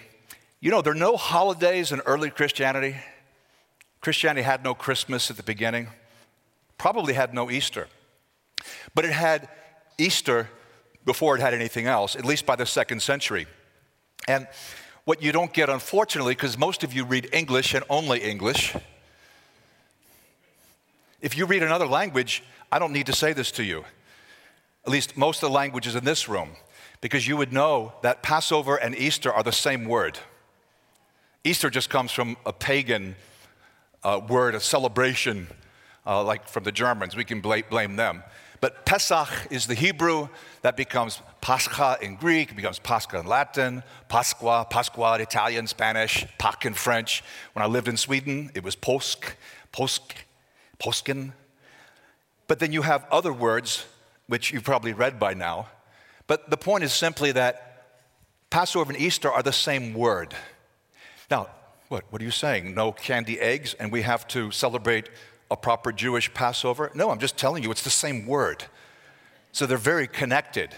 you 0.60 0.70
know, 0.70 0.80
there 0.80 0.92
are 0.92 0.96
no 0.96 1.16
holidays 1.16 1.92
in 1.92 2.00
early 2.00 2.30
Christianity. 2.30 2.96
Christianity 4.04 4.42
had 4.42 4.62
no 4.62 4.74
Christmas 4.74 5.30
at 5.30 5.38
the 5.38 5.42
beginning, 5.42 5.88
probably 6.76 7.14
had 7.14 7.32
no 7.32 7.50
Easter. 7.50 7.88
But 8.94 9.06
it 9.06 9.12
had 9.12 9.48
Easter 9.96 10.50
before 11.06 11.36
it 11.36 11.40
had 11.40 11.54
anything 11.54 11.86
else, 11.86 12.14
at 12.14 12.22
least 12.22 12.44
by 12.44 12.54
the 12.54 12.66
second 12.66 13.00
century. 13.00 13.46
And 14.28 14.46
what 15.06 15.22
you 15.22 15.32
don't 15.32 15.54
get, 15.54 15.70
unfortunately, 15.70 16.34
because 16.34 16.58
most 16.58 16.84
of 16.84 16.92
you 16.92 17.06
read 17.06 17.30
English 17.32 17.72
and 17.72 17.82
only 17.88 18.20
English, 18.20 18.76
if 21.22 21.34
you 21.38 21.46
read 21.46 21.62
another 21.62 21.86
language, 21.86 22.42
I 22.70 22.78
don't 22.78 22.92
need 22.92 23.06
to 23.06 23.14
say 23.14 23.32
this 23.32 23.50
to 23.52 23.64
you, 23.64 23.86
at 24.84 24.92
least 24.92 25.16
most 25.16 25.42
of 25.42 25.48
the 25.48 25.54
languages 25.54 25.94
in 25.94 26.04
this 26.04 26.28
room, 26.28 26.50
because 27.00 27.26
you 27.26 27.38
would 27.38 27.54
know 27.54 27.94
that 28.02 28.22
Passover 28.22 28.76
and 28.76 28.94
Easter 28.94 29.32
are 29.32 29.42
the 29.42 29.50
same 29.50 29.86
word. 29.86 30.18
Easter 31.42 31.70
just 31.70 31.88
comes 31.88 32.12
from 32.12 32.36
a 32.44 32.52
pagan 32.52 33.16
uh, 34.04 34.20
word, 34.28 34.54
a 34.54 34.60
celebration, 34.60 35.48
uh, 36.06 36.22
like 36.22 36.46
from 36.48 36.64
the 36.64 36.72
Germans. 36.72 37.16
We 37.16 37.24
can 37.24 37.40
blame 37.40 37.96
them. 37.96 38.22
But 38.60 38.86
Pesach 38.86 39.28
is 39.50 39.66
the 39.66 39.74
Hebrew 39.74 40.28
that 40.62 40.76
becomes 40.76 41.20
Pascha 41.40 41.98
in 42.00 42.16
Greek, 42.16 42.52
it 42.52 42.56
becomes 42.56 42.78
Pascha 42.78 43.18
in 43.18 43.26
Latin, 43.26 43.82
Pasqua, 44.08 44.70
Pasqua 44.70 45.16
in 45.16 45.20
Italian, 45.20 45.66
Spanish, 45.66 46.24
Pak 46.38 46.64
in 46.64 46.72
French. 46.72 47.22
When 47.52 47.62
I 47.62 47.66
lived 47.66 47.88
in 47.88 47.98
Sweden, 47.98 48.50
it 48.54 48.64
was 48.64 48.74
Påsk, 48.74 49.32
Påsk, 49.72 50.12
Påsken. 50.82 51.32
But 52.46 52.58
then 52.58 52.72
you 52.72 52.82
have 52.82 53.06
other 53.10 53.32
words, 53.32 53.84
which 54.28 54.52
you've 54.52 54.64
probably 54.64 54.94
read 54.94 55.18
by 55.18 55.34
now. 55.34 55.68
But 56.26 56.48
the 56.48 56.56
point 56.56 56.84
is 56.84 56.92
simply 56.94 57.32
that 57.32 57.84
Passover 58.48 58.92
and 58.92 58.98
Easter 58.98 59.30
are 59.30 59.42
the 59.42 59.52
same 59.52 59.92
word. 59.92 60.34
Now, 61.30 61.48
What? 61.94 62.06
What 62.10 62.20
are 62.20 62.24
you 62.24 62.32
saying? 62.32 62.74
No 62.74 62.90
candy 62.90 63.38
eggs, 63.38 63.74
and 63.74 63.92
we 63.92 64.02
have 64.02 64.26
to 64.26 64.50
celebrate 64.50 65.08
a 65.48 65.56
proper 65.56 65.92
Jewish 65.92 66.34
Passover? 66.34 66.90
No, 66.92 67.08
I'm 67.10 67.20
just 67.20 67.36
telling 67.36 67.62
you, 67.62 67.70
it's 67.70 67.84
the 67.84 67.88
same 67.88 68.26
word. 68.26 68.64
So 69.52 69.64
they're 69.64 69.78
very 69.78 70.08
connected. 70.08 70.70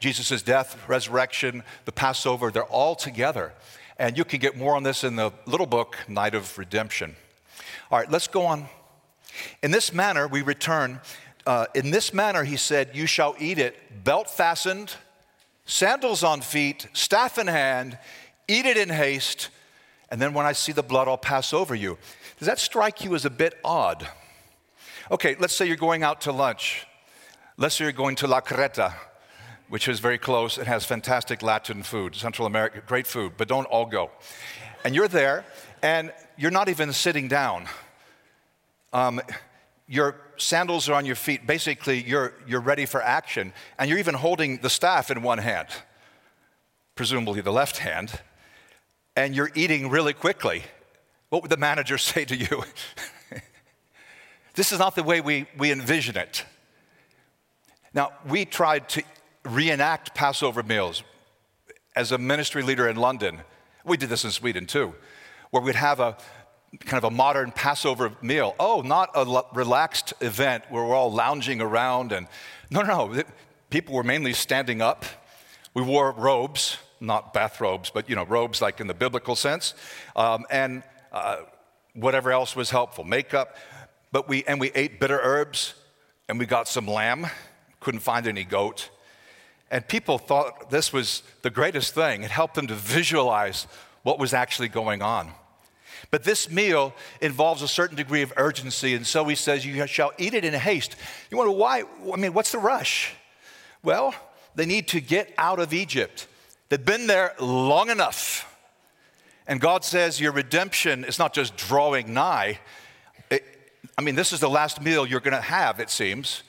Jesus' 0.00 0.42
death, 0.42 0.76
resurrection, 0.86 1.62
the 1.86 1.92
Passover, 1.92 2.50
they're 2.50 2.64
all 2.64 2.94
together. 2.94 3.54
And 3.98 4.18
you 4.18 4.24
can 4.26 4.38
get 4.38 4.54
more 4.54 4.76
on 4.76 4.82
this 4.82 5.02
in 5.02 5.16
the 5.16 5.32
little 5.46 5.64
book, 5.64 5.96
Night 6.08 6.34
of 6.34 6.58
Redemption. 6.58 7.16
All 7.90 7.98
right, 7.98 8.10
let's 8.10 8.28
go 8.28 8.44
on. 8.44 8.68
In 9.62 9.70
this 9.70 9.94
manner, 9.94 10.28
we 10.28 10.42
return. 10.42 11.00
Uh, 11.46 11.68
in 11.74 11.90
this 11.90 12.12
manner, 12.12 12.44
he 12.44 12.58
said, 12.58 12.90
You 12.92 13.06
shall 13.06 13.34
eat 13.38 13.58
it, 13.58 14.04
belt 14.04 14.28
fastened, 14.28 14.92
sandals 15.64 16.22
on 16.22 16.42
feet, 16.42 16.86
staff 16.92 17.38
in 17.38 17.46
hand, 17.46 17.96
eat 18.46 18.66
it 18.66 18.76
in 18.76 18.90
haste, 18.90 19.48
and 20.10 20.20
then 20.20 20.34
when 20.34 20.46
I 20.46 20.52
see 20.52 20.72
the 20.72 20.82
blood, 20.82 21.08
I'll 21.08 21.18
pass 21.18 21.52
over 21.52 21.74
you. 21.74 21.98
Does 22.38 22.46
that 22.46 22.58
strike 22.58 23.04
you 23.04 23.14
as 23.14 23.24
a 23.24 23.30
bit 23.30 23.58
odd? 23.64 24.08
Okay, 25.10 25.36
let's 25.38 25.54
say 25.54 25.66
you're 25.66 25.76
going 25.76 26.02
out 26.02 26.22
to 26.22 26.32
lunch. 26.32 26.86
Let's 27.56 27.74
say 27.74 27.84
you're 27.84 27.92
going 27.92 28.16
to 28.16 28.26
La 28.26 28.40
Creta, 28.40 28.94
which 29.68 29.88
is 29.88 30.00
very 30.00 30.18
close 30.18 30.56
and 30.58 30.66
has 30.66 30.84
fantastic 30.84 31.42
Latin 31.42 31.82
food, 31.82 32.14
Central 32.14 32.46
America, 32.46 32.82
great 32.86 33.06
food, 33.06 33.32
but 33.36 33.48
don't 33.48 33.66
all 33.66 33.86
go. 33.86 34.10
And 34.84 34.94
you're 34.94 35.08
there, 35.08 35.44
and 35.82 36.12
you're 36.36 36.50
not 36.50 36.68
even 36.68 36.92
sitting 36.92 37.28
down. 37.28 37.66
Um, 38.92 39.20
your 39.86 40.16
sandals 40.36 40.88
are 40.88 40.94
on 40.94 41.04
your 41.04 41.16
feet. 41.16 41.46
Basically, 41.46 42.02
you're, 42.02 42.32
you're 42.46 42.60
ready 42.60 42.86
for 42.86 43.02
action, 43.02 43.52
and 43.78 43.90
you're 43.90 43.98
even 43.98 44.14
holding 44.14 44.58
the 44.58 44.70
staff 44.70 45.10
in 45.10 45.22
one 45.22 45.38
hand, 45.38 45.68
presumably 46.94 47.40
the 47.40 47.52
left 47.52 47.78
hand, 47.78 48.20
and 49.16 49.34
you're 49.34 49.50
eating 49.54 49.90
really 49.90 50.12
quickly. 50.12 50.62
What 51.28 51.42
would 51.42 51.50
the 51.50 51.56
manager 51.56 51.98
say 52.12 52.24
to 52.24 52.36
you? 52.36 52.64
this 54.54 54.72
is 54.72 54.78
not 54.78 54.94
the 54.94 55.02
way 55.02 55.20
we, 55.20 55.46
we 55.56 55.72
envision 55.72 56.16
it. 56.16 56.44
Now, 57.92 58.12
we 58.28 58.44
tried 58.44 58.88
to 58.90 59.02
reenact 59.44 60.14
Passover 60.14 60.62
meals 60.62 61.02
as 61.96 62.12
a 62.12 62.18
ministry 62.18 62.62
leader 62.62 62.88
in 62.88 62.96
London. 62.96 63.40
We 63.84 63.96
did 63.96 64.08
this 64.08 64.24
in 64.24 64.30
Sweden 64.30 64.66
too, 64.66 64.94
where 65.50 65.62
we'd 65.62 65.74
have 65.74 65.98
a 65.98 66.16
kind 66.80 67.02
of 67.02 67.04
a 67.04 67.14
modern 67.14 67.50
Passover 67.50 68.12
meal. 68.22 68.54
Oh, 68.60 68.80
not 68.80 69.10
a 69.14 69.42
relaxed 69.52 70.12
event 70.20 70.64
where 70.68 70.84
we're 70.84 70.94
all 70.94 71.12
lounging 71.12 71.60
around 71.60 72.12
and 72.12 72.28
no, 72.70 72.82
no, 72.82 73.08
no. 73.08 73.22
People 73.70 73.94
were 73.94 74.04
mainly 74.04 74.32
standing 74.32 74.80
up. 74.80 75.04
We 75.74 75.82
wore 75.82 76.12
robes, 76.12 76.76
not 77.00 77.32
bathrobes, 77.32 77.90
but 77.90 78.08
you 78.08 78.16
know, 78.16 78.24
robes 78.24 78.60
like 78.60 78.80
in 78.80 78.86
the 78.86 78.94
biblical 78.94 79.36
sense, 79.36 79.74
um, 80.16 80.44
and 80.50 80.82
uh, 81.12 81.38
whatever 81.94 82.30
else 82.30 82.54
was 82.54 82.70
helpful, 82.70 83.04
makeup. 83.04 83.56
But 84.12 84.28
we 84.28 84.44
and 84.44 84.60
we 84.60 84.70
ate 84.74 85.00
bitter 85.00 85.20
herbs, 85.22 85.74
and 86.28 86.38
we 86.38 86.46
got 86.46 86.68
some 86.68 86.86
lamb. 86.86 87.26
Couldn't 87.80 88.00
find 88.00 88.26
any 88.26 88.44
goat. 88.44 88.90
And 89.70 89.86
people 89.86 90.18
thought 90.18 90.70
this 90.70 90.92
was 90.92 91.22
the 91.42 91.50
greatest 91.50 91.94
thing. 91.94 92.24
It 92.24 92.30
helped 92.30 92.54
them 92.54 92.66
to 92.66 92.74
visualize 92.74 93.66
what 94.02 94.18
was 94.18 94.34
actually 94.34 94.68
going 94.68 95.00
on. 95.00 95.32
But 96.10 96.24
this 96.24 96.50
meal 96.50 96.92
involves 97.20 97.62
a 97.62 97.68
certain 97.68 97.96
degree 97.96 98.22
of 98.22 98.32
urgency, 98.36 98.94
and 98.94 99.06
so 99.06 99.24
he 99.24 99.36
says, 99.36 99.64
You 99.64 99.86
shall 99.86 100.12
eat 100.18 100.34
it 100.34 100.44
in 100.44 100.54
haste. 100.54 100.96
You 101.30 101.36
wonder 101.36 101.52
why? 101.52 101.84
I 102.12 102.16
mean, 102.16 102.32
what's 102.32 102.52
the 102.52 102.58
rush? 102.58 103.14
Well, 103.82 104.14
they 104.54 104.66
need 104.66 104.88
to 104.88 105.00
get 105.00 105.32
out 105.38 105.58
of 105.58 105.72
Egypt. 105.72 106.26
They've 106.70 106.82
been 106.82 107.08
there 107.08 107.34
long 107.38 107.90
enough. 107.90 108.46
And 109.46 109.60
God 109.60 109.84
says, 109.84 110.20
Your 110.20 110.32
redemption 110.32 111.04
is 111.04 111.18
not 111.18 111.34
just 111.34 111.56
drawing 111.56 112.14
nigh. 112.14 112.60
It, 113.28 113.44
I 113.98 114.02
mean, 114.02 114.14
this 114.14 114.32
is 114.32 114.40
the 114.40 114.48
last 114.48 114.80
meal 114.80 115.04
you're 115.04 115.20
going 115.20 115.36
to 115.36 115.40
have, 115.40 115.80
it 115.80 115.90
seems 115.90 116.44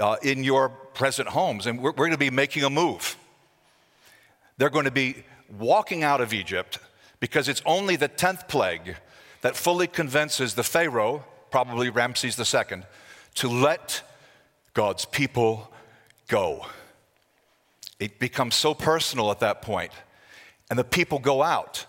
uh, 0.00 0.16
in 0.22 0.44
your 0.44 0.68
present 0.68 1.28
homes. 1.28 1.66
And 1.66 1.78
we're, 1.78 1.90
we're 1.90 2.06
going 2.06 2.12
to 2.12 2.18
be 2.18 2.30
making 2.30 2.62
a 2.62 2.70
move. 2.70 3.16
They're 4.58 4.70
going 4.70 4.84
to 4.84 4.92
be 4.92 5.24
walking 5.58 6.04
out 6.04 6.20
of 6.20 6.32
Egypt 6.32 6.78
because 7.18 7.48
it's 7.48 7.62
only 7.66 7.96
the 7.96 8.08
10th 8.08 8.48
plague 8.48 8.96
that 9.40 9.56
fully 9.56 9.88
convinces 9.88 10.54
the 10.54 10.62
Pharaoh, 10.62 11.24
probably 11.50 11.90
Ramses 11.90 12.38
II, 12.38 12.82
to 13.34 13.48
let 13.48 14.02
God's 14.72 15.04
people 15.04 15.72
go. 16.28 16.66
It 17.98 18.18
becomes 18.18 18.54
so 18.54 18.74
personal 18.74 19.30
at 19.30 19.40
that 19.40 19.62
point, 19.62 19.92
and 20.68 20.78
the 20.78 20.84
people 20.84 21.18
go 21.18 21.42
out, 21.42 21.86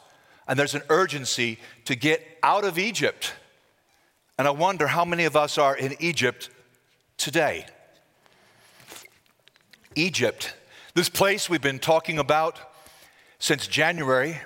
and 0.47 0.57
there's 0.57 0.75
an 0.75 0.83
urgency 0.89 1.59
to 1.85 1.95
get 1.95 2.21
out 2.43 2.63
of 2.63 2.77
Egypt. 2.77 3.33
And 4.37 4.47
I 4.47 4.51
wonder 4.51 4.87
how 4.87 5.05
many 5.05 5.25
of 5.25 5.35
us 5.35 5.57
are 5.57 5.75
in 5.75 5.95
Egypt 5.99 6.49
today. 7.17 7.65
Egypt, 9.95 10.53
this 10.93 11.09
place 11.09 11.49
we've 11.49 11.61
been 11.61 11.79
talking 11.79 12.19
about 12.19 12.59
since 13.39 13.65
January. 13.65 14.37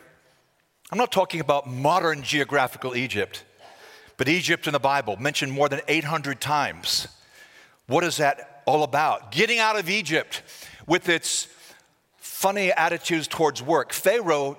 I'm 0.92 0.98
not 0.98 1.12
talking 1.12 1.39
about 1.39 1.68
modern 1.68 2.24
geographical 2.24 2.96
Egypt, 2.96 3.44
but 4.18 4.28
Egypt 4.30 4.68
in 4.68 4.74
the 4.74 4.80
Bible, 4.80 5.18
mentioned 5.18 5.51
more 5.51 5.70
than 5.70 5.82
800 5.88 6.39
times. 6.39 7.08
What 7.88 8.04
is 8.04 8.18
that 8.18 8.62
all 8.66 8.84
about? 8.84 9.32
Getting 9.32 9.60
out 9.60 9.78
of 9.78 9.89
Egypt 9.89 10.44
with 10.89 11.08
its 11.08 11.48
funny 12.17 12.74
attitudes 12.74 13.27
towards 13.27 13.62
work. 13.62 13.93
Pharaoh 13.93 14.58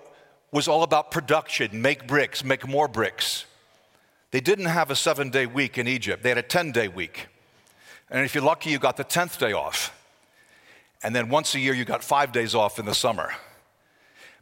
was 0.52 0.68
all 0.68 0.82
about 0.82 1.10
production 1.10 1.82
make 1.82 2.06
bricks, 2.06 2.42
make 2.42 2.66
more 2.66 2.88
bricks. 2.88 3.44
They 4.30 4.40
didn't 4.40 4.66
have 4.66 4.90
a 4.90 4.96
seven 4.96 5.28
day 5.30 5.44
week 5.44 5.76
in 5.76 5.86
Egypt, 5.86 6.22
they 6.22 6.30
had 6.30 6.38
a 6.38 6.42
10 6.42 6.72
day 6.72 6.88
week. 6.88 7.26
And 8.08 8.24
if 8.24 8.34
you're 8.34 8.44
lucky, 8.44 8.70
you 8.70 8.78
got 8.78 8.96
the 8.96 9.04
10th 9.04 9.38
day 9.38 9.52
off. 9.52 9.96
And 11.02 11.14
then 11.14 11.28
once 11.28 11.54
a 11.54 11.60
year, 11.60 11.74
you 11.74 11.84
got 11.84 12.02
five 12.02 12.32
days 12.32 12.54
off 12.54 12.78
in 12.78 12.84
the 12.84 12.94
summer. 12.94 13.32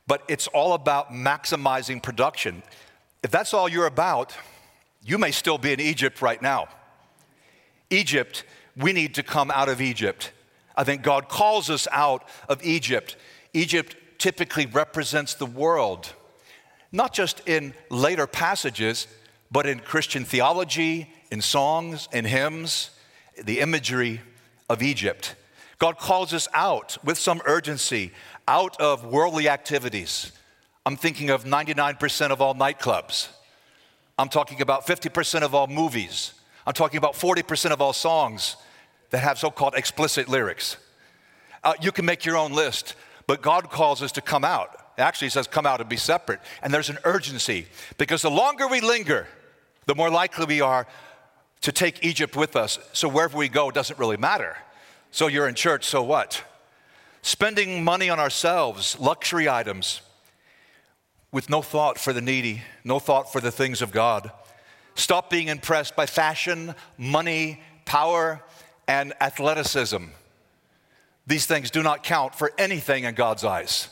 But 0.07 0.23
it's 0.27 0.47
all 0.49 0.73
about 0.73 1.13
maximizing 1.13 2.03
production. 2.03 2.63
If 3.23 3.31
that's 3.31 3.53
all 3.53 3.69
you're 3.69 3.87
about, 3.87 4.35
you 5.05 5.19
may 5.19 5.31
still 5.31 5.59
be 5.59 5.73
in 5.73 5.81
Egypt 5.81 6.23
right 6.23 6.41
now. 6.41 6.69
Egypt, 7.91 8.45
we 8.77 8.93
need 8.93 9.15
to 9.17 9.23
come 9.23 9.51
out 9.51 9.69
of 9.69 9.81
Egypt. 9.81 10.33
I 10.79 10.85
think 10.85 11.03
God 11.03 11.29
calls 11.29 11.71
us 11.71 11.89
out 11.91 12.27
of 12.49 12.65
Egypt. 12.65 13.17
Egypt 13.53 13.97
typically 14.17 14.65
represents 14.65 15.35
the 15.35 15.45
world, 15.45 16.13
not 16.93 17.13
just 17.13 17.43
in 17.49 17.75
later 17.91 18.29
passages, 18.29 19.09
but 19.51 19.67
in 19.67 19.81
Christian 19.81 20.25
theology, 20.25 21.13
in 21.33 21.41
songs, 21.41 22.09
in 22.13 22.25
hymns, 22.25 22.91
the 23.43 23.59
imagery 23.59 24.21
of 24.71 24.81
Egypt. 24.81 25.35
God 25.79 25.99
calls 25.99 26.33
us 26.33 26.47
out 26.55 26.97
with 27.05 27.19
some 27.19 27.43
urgency 27.45 28.13
out 28.47 28.81
of 28.81 29.05
worldly 29.05 29.49
activities. 29.49 30.31
I'm 30.87 30.97
thinking 30.97 31.31
of 31.31 31.43
99% 31.43 32.31
of 32.31 32.41
all 32.41 32.55
nightclubs. 32.55 33.29
I'm 34.17 34.29
talking 34.29 34.61
about 34.61 34.87
50% 34.87 35.43
of 35.43 35.57
all 35.57 35.67
movies. 35.67 36.35
I'm 36.65 36.73
talking 36.73 36.99
about 36.99 37.15
40% 37.15 37.73
of 37.73 37.81
all 37.81 37.93
songs 37.93 38.57
that 39.11 39.19
have 39.19 39.39
so 39.39 39.51
called 39.51 39.75
explicit 39.75 40.29
lyrics. 40.29 40.77
Uh, 41.65 41.75
you 41.81 41.93
can 41.93 42.05
make 42.05 42.25
your 42.25 42.37
own 42.37 42.53
list, 42.53 42.95
but 43.27 43.43
God 43.43 43.71
calls 43.71 44.03
us 44.03 44.13
to 44.13 44.21
come 44.21 44.45
out. 44.45 44.77
Actually, 44.99 45.27
He 45.27 45.31
says, 45.31 45.47
come 45.47 45.67
out 45.67 45.81
and 45.81 45.89
be 45.89 45.97
separate. 45.97 46.41
And 46.63 46.73
there's 46.73 46.91
an 46.91 46.99
urgency 47.05 47.67
because 47.97 48.23
the 48.23 48.31
longer 48.31 48.67
we 48.67 48.81
linger, 48.81 49.27
the 49.87 49.95
more 49.95 50.11
likely 50.11 50.47
we 50.47 50.61
are 50.61 50.87
to 51.63 51.73
take 51.73 52.05
Egypt 52.05 52.37
with 52.37 52.57
us. 52.57 52.79
So 52.93 53.09
wherever 53.09 53.37
we 53.37 53.49
go, 53.49 53.71
doesn't 53.71 53.99
really 53.99 54.17
matter. 54.17 54.57
So 55.11 55.27
you're 55.27 55.49
in 55.49 55.55
church, 55.55 55.85
so 55.85 56.03
what? 56.03 56.45
Spending 57.23 57.83
money 57.83 58.11
on 58.11 58.21
ourselves, 58.21 58.99
luxury 58.99 59.49
items, 59.49 60.03
with 61.33 61.51
no 61.51 61.63
thought 61.63 61.99
for 61.99 62.13
the 62.13 62.21
needy, 62.21 62.63
no 62.85 62.99
thought 62.99 63.31
for 63.33 63.41
the 63.41 63.51
things 63.51 63.83
of 63.83 63.93
God. 63.93 64.31
Stop 64.95 65.31
being 65.31 65.49
impressed 65.49 65.95
by 65.95 66.07
fashion, 66.07 66.75
money, 66.97 67.61
power, 67.85 68.43
and 68.89 69.15
athleticism. 69.21 70.05
These 71.27 71.47
things 71.47 71.71
do 71.71 71.83
not 71.83 72.03
count 72.03 72.35
for 72.35 72.53
anything 72.59 73.05
in 73.05 73.15
God's 73.15 73.45
eyes. 73.45 73.89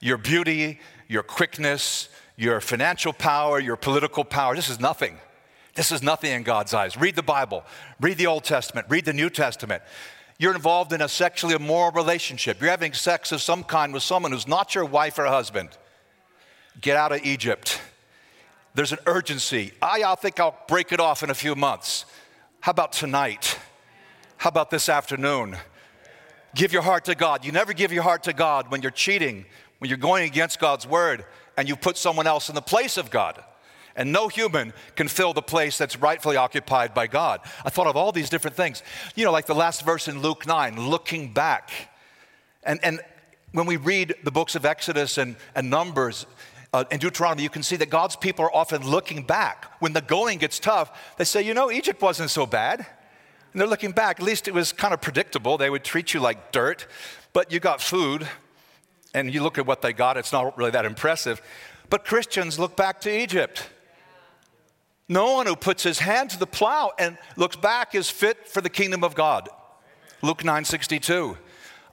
Your 0.00 0.18
beauty, 0.18 0.78
your 1.08 1.22
quickness, 1.24 2.08
your 2.36 2.60
financial 2.60 3.12
power, 3.12 3.58
your 3.58 3.76
political 3.76 4.24
power, 4.24 4.54
this 4.54 4.68
is 4.68 4.78
nothing. 4.78 5.18
This 5.74 5.90
is 5.90 6.02
nothing 6.02 6.30
in 6.32 6.42
God's 6.42 6.74
eyes. 6.74 6.96
Read 6.96 7.16
the 7.16 7.22
Bible, 7.22 7.64
read 8.00 8.18
the 8.18 8.26
Old 8.26 8.44
Testament, 8.44 8.86
read 8.90 9.06
the 9.06 9.12
New 9.12 9.30
Testament 9.30 9.82
you're 10.42 10.54
involved 10.56 10.92
in 10.92 11.00
a 11.00 11.08
sexually 11.08 11.54
immoral 11.54 11.92
relationship, 11.92 12.60
you're 12.60 12.68
having 12.68 12.92
sex 12.92 13.30
of 13.30 13.40
some 13.40 13.62
kind 13.62 13.92
with 13.92 14.02
someone 14.02 14.32
who's 14.32 14.48
not 14.48 14.74
your 14.74 14.84
wife 14.84 15.16
or 15.20 15.26
husband, 15.26 15.68
get 16.80 16.96
out 16.96 17.12
of 17.12 17.24
Egypt. 17.24 17.80
There's 18.74 18.90
an 18.90 18.98
urgency. 19.06 19.72
I, 19.80 20.02
I 20.04 20.16
think 20.16 20.40
I'll 20.40 20.58
break 20.66 20.90
it 20.90 20.98
off 20.98 21.22
in 21.22 21.30
a 21.30 21.34
few 21.34 21.54
months. 21.54 22.06
How 22.58 22.70
about 22.70 22.92
tonight? 22.92 23.56
How 24.42 24.48
about 24.48 24.70
this 24.70 24.88
afternoon? 24.88 25.56
Give 26.56 26.72
your 26.72 26.82
heart 26.82 27.04
to 27.04 27.14
God. 27.14 27.44
You 27.44 27.52
never 27.52 27.72
give 27.72 27.92
your 27.92 28.02
heart 28.02 28.24
to 28.24 28.32
God 28.32 28.72
when 28.72 28.82
you're 28.82 28.90
cheating, 28.90 29.44
when 29.78 29.88
you're 29.88 29.96
going 29.96 30.24
against 30.24 30.58
God's 30.58 30.84
word. 30.84 31.24
and 31.56 31.68
you 31.68 31.76
put 31.76 31.96
someone 31.96 32.26
else 32.26 32.48
in 32.48 32.56
the 32.56 32.60
place 32.60 32.96
of 32.96 33.08
God. 33.08 33.40
And 33.94 34.10
no 34.10 34.26
human 34.26 34.72
can 34.96 35.06
fill 35.06 35.32
the 35.32 35.42
place 35.42 35.78
that's 35.78 35.96
rightfully 35.96 36.36
occupied 36.36 36.92
by 36.92 37.06
God. 37.06 37.40
I 37.64 37.70
thought 37.70 37.86
of 37.86 37.96
all 37.96 38.10
these 38.10 38.28
different 38.30 38.56
things. 38.56 38.82
You 39.14 39.24
know, 39.24 39.30
like 39.30 39.46
the 39.46 39.54
last 39.54 39.84
verse 39.84 40.08
in 40.08 40.22
Luke 40.22 40.44
9, 40.44 40.88
looking 40.88 41.32
back. 41.32 41.70
And, 42.64 42.80
and 42.82 43.00
when 43.52 43.66
we 43.66 43.76
read 43.76 44.12
the 44.24 44.32
books 44.32 44.56
of 44.56 44.66
Exodus 44.66 45.18
and, 45.18 45.36
and 45.54 45.70
Numbers 45.70 46.26
uh, 46.72 46.82
and 46.90 47.00
Deuteronomy, 47.00 47.44
you 47.44 47.48
can 47.48 47.62
see 47.62 47.76
that 47.76 47.90
God's 47.90 48.16
people 48.16 48.44
are 48.44 48.56
often 48.56 48.84
looking 48.84 49.22
back. 49.22 49.66
When 49.78 49.92
the 49.92 50.00
going 50.00 50.38
gets 50.38 50.58
tough, 50.58 51.14
they 51.16 51.24
say, 51.24 51.42
you 51.42 51.54
know, 51.54 51.70
Egypt 51.70 52.02
wasn't 52.02 52.30
so 52.30 52.44
bad. 52.44 52.84
And 53.52 53.60
they're 53.60 53.68
looking 53.68 53.92
back. 53.92 54.18
At 54.20 54.24
least 54.24 54.48
it 54.48 54.54
was 54.54 54.72
kind 54.72 54.94
of 54.94 55.00
predictable. 55.00 55.58
They 55.58 55.70
would 55.70 55.84
treat 55.84 56.14
you 56.14 56.20
like 56.20 56.52
dirt, 56.52 56.86
but 57.32 57.52
you 57.52 57.60
got 57.60 57.80
food. 57.80 58.26
And 59.14 59.32
you 59.32 59.42
look 59.42 59.58
at 59.58 59.66
what 59.66 59.82
they 59.82 59.92
got, 59.92 60.16
it's 60.16 60.32
not 60.32 60.56
really 60.56 60.70
that 60.70 60.86
impressive. 60.86 61.42
But 61.90 62.04
Christians 62.04 62.58
look 62.58 62.76
back 62.76 63.02
to 63.02 63.10
Egypt. 63.14 63.68
No 65.06 65.34
one 65.34 65.46
who 65.46 65.54
puts 65.54 65.82
his 65.82 65.98
hand 65.98 66.30
to 66.30 66.38
the 66.38 66.46
plow 66.46 66.92
and 66.98 67.18
looks 67.36 67.56
back 67.56 67.94
is 67.94 68.08
fit 68.08 68.48
for 68.48 68.62
the 68.62 68.70
kingdom 68.70 69.04
of 69.04 69.14
God. 69.14 69.50
Luke 70.22 70.42
9:62. 70.42 71.36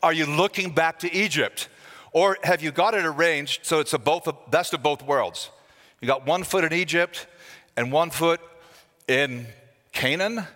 Are 0.02 0.14
you 0.14 0.26
looking 0.26 0.72
back 0.72 1.00
to 1.00 1.14
Egypt? 1.14 1.68
Or 2.14 2.38
have 2.44 2.64
you 2.64 2.72
got 2.72 2.94
it 2.94 3.06
arranged 3.06 3.66
so 3.66 3.82
it's 3.82 3.92
a 3.92 4.00
both 4.00 4.28
best 4.50 4.74
of 4.74 4.82
both 4.82 5.04
worlds? 5.04 5.50
You 6.00 6.08
got 6.08 6.26
one 6.26 6.44
foot 6.44 6.64
in 6.64 6.72
Egypt 6.72 7.28
and 7.76 7.92
one 7.92 8.10
foot 8.10 8.40
in 9.08 9.48
Canaan? 9.92 10.48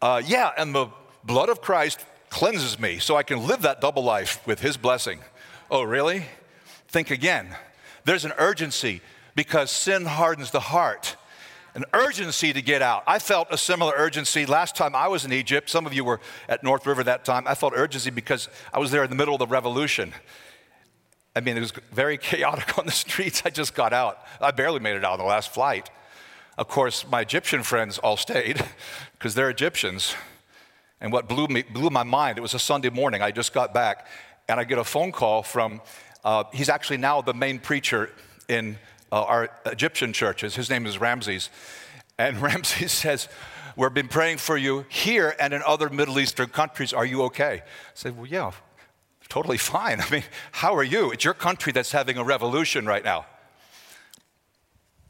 Uh, 0.00 0.22
yeah, 0.24 0.50
and 0.56 0.74
the 0.74 0.88
blood 1.24 1.48
of 1.48 1.60
Christ 1.60 2.04
cleanses 2.30 2.78
me 2.78 2.98
so 2.98 3.16
I 3.16 3.22
can 3.22 3.46
live 3.46 3.62
that 3.62 3.80
double 3.80 4.04
life 4.04 4.46
with 4.46 4.60
his 4.60 4.76
blessing. 4.76 5.20
Oh, 5.70 5.82
really? 5.82 6.24
Think 6.88 7.10
again. 7.10 7.54
There's 8.04 8.24
an 8.24 8.32
urgency 8.38 9.00
because 9.34 9.70
sin 9.70 10.04
hardens 10.04 10.50
the 10.50 10.60
heart 10.60 11.16
an 11.76 11.84
urgency 11.92 12.54
to 12.54 12.62
get 12.62 12.80
out. 12.80 13.04
I 13.06 13.18
felt 13.18 13.48
a 13.50 13.58
similar 13.58 13.92
urgency 13.94 14.46
last 14.46 14.76
time 14.76 14.96
I 14.96 15.08
was 15.08 15.26
in 15.26 15.32
Egypt. 15.32 15.68
Some 15.68 15.84
of 15.84 15.92
you 15.92 16.04
were 16.04 16.20
at 16.48 16.64
North 16.64 16.86
River 16.86 17.04
that 17.04 17.26
time. 17.26 17.46
I 17.46 17.54
felt 17.54 17.74
urgency 17.76 18.08
because 18.08 18.48
I 18.72 18.78
was 18.78 18.90
there 18.90 19.04
in 19.04 19.10
the 19.10 19.14
middle 19.14 19.34
of 19.34 19.40
the 19.40 19.46
revolution. 19.46 20.14
I 21.36 21.40
mean, 21.40 21.54
it 21.54 21.60
was 21.60 21.74
very 21.92 22.16
chaotic 22.30 22.78
on 22.78 22.86
the 22.86 22.92
streets. 22.92 23.42
I 23.44 23.50
just 23.50 23.74
got 23.74 23.92
out. 23.92 24.18
I 24.40 24.52
barely 24.52 24.80
made 24.80 24.96
it 24.96 25.04
out 25.04 25.12
on 25.12 25.18
the 25.18 25.26
last 25.26 25.52
flight. 25.52 25.90
Of 26.58 26.68
course, 26.68 27.06
my 27.06 27.20
Egyptian 27.20 27.62
friends 27.62 27.98
all 27.98 28.16
stayed 28.16 28.64
because 29.12 29.34
they're 29.34 29.50
Egyptians. 29.50 30.14
And 31.00 31.12
what 31.12 31.28
blew, 31.28 31.46
me, 31.48 31.62
blew 31.62 31.90
my 31.90 32.02
mind, 32.02 32.38
it 32.38 32.40
was 32.40 32.54
a 32.54 32.58
Sunday 32.58 32.88
morning. 32.88 33.20
I 33.20 33.30
just 33.30 33.52
got 33.52 33.74
back, 33.74 34.06
and 34.48 34.58
I 34.58 34.64
get 34.64 34.78
a 34.78 34.84
phone 34.84 35.12
call 35.12 35.42
from, 35.42 35.82
uh, 36.24 36.44
he's 36.52 36.70
actually 36.70 36.96
now 36.96 37.20
the 37.20 37.34
main 37.34 37.58
preacher 37.58 38.10
in 38.48 38.78
uh, 39.12 39.22
our 39.22 39.50
Egyptian 39.66 40.12
churches. 40.12 40.54
His 40.54 40.70
name 40.70 40.86
is 40.86 40.98
Ramses. 40.98 41.50
And 42.18 42.40
Ramses 42.42 42.92
says, 42.92 43.28
We've 43.76 43.92
been 43.92 44.08
praying 44.08 44.38
for 44.38 44.56
you 44.56 44.86
here 44.88 45.36
and 45.38 45.52
in 45.52 45.62
other 45.62 45.90
Middle 45.90 46.18
Eastern 46.18 46.48
countries. 46.48 46.94
Are 46.94 47.04
you 47.04 47.24
okay? 47.24 47.60
I 47.62 47.70
said, 47.92 48.16
Well, 48.16 48.26
yeah, 48.26 48.52
totally 49.28 49.58
fine. 49.58 50.00
I 50.06 50.08
mean, 50.08 50.24
how 50.52 50.74
are 50.74 50.82
you? 50.82 51.12
It's 51.12 51.24
your 51.24 51.34
country 51.34 51.72
that's 51.72 51.92
having 51.92 52.16
a 52.16 52.24
revolution 52.24 52.86
right 52.86 53.04
now. 53.04 53.26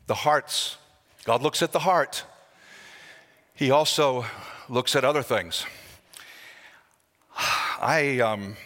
The 0.08 0.14
hearts. 0.14 0.78
God 1.26 1.42
looks 1.42 1.60
at 1.60 1.72
the 1.72 1.80
heart. 1.80 2.24
He 3.52 3.72
also 3.72 4.24
looks 4.68 4.94
at 4.94 5.04
other 5.04 5.24
things. 5.24 5.66
I, 7.36 8.20
um, 8.20 8.56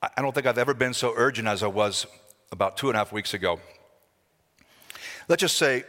I 0.00 0.22
don't 0.22 0.34
think 0.34 0.46
I've 0.46 0.56
ever 0.56 0.72
been 0.72 0.94
so 0.94 1.12
urgent 1.14 1.46
as 1.46 1.62
I 1.62 1.66
was 1.66 2.06
about 2.50 2.78
two 2.78 2.88
and 2.88 2.96
a 2.96 3.00
half 3.00 3.12
weeks 3.12 3.34
ago. 3.34 3.60
Let's 5.28 5.42
just 5.42 5.58
say 5.58 5.84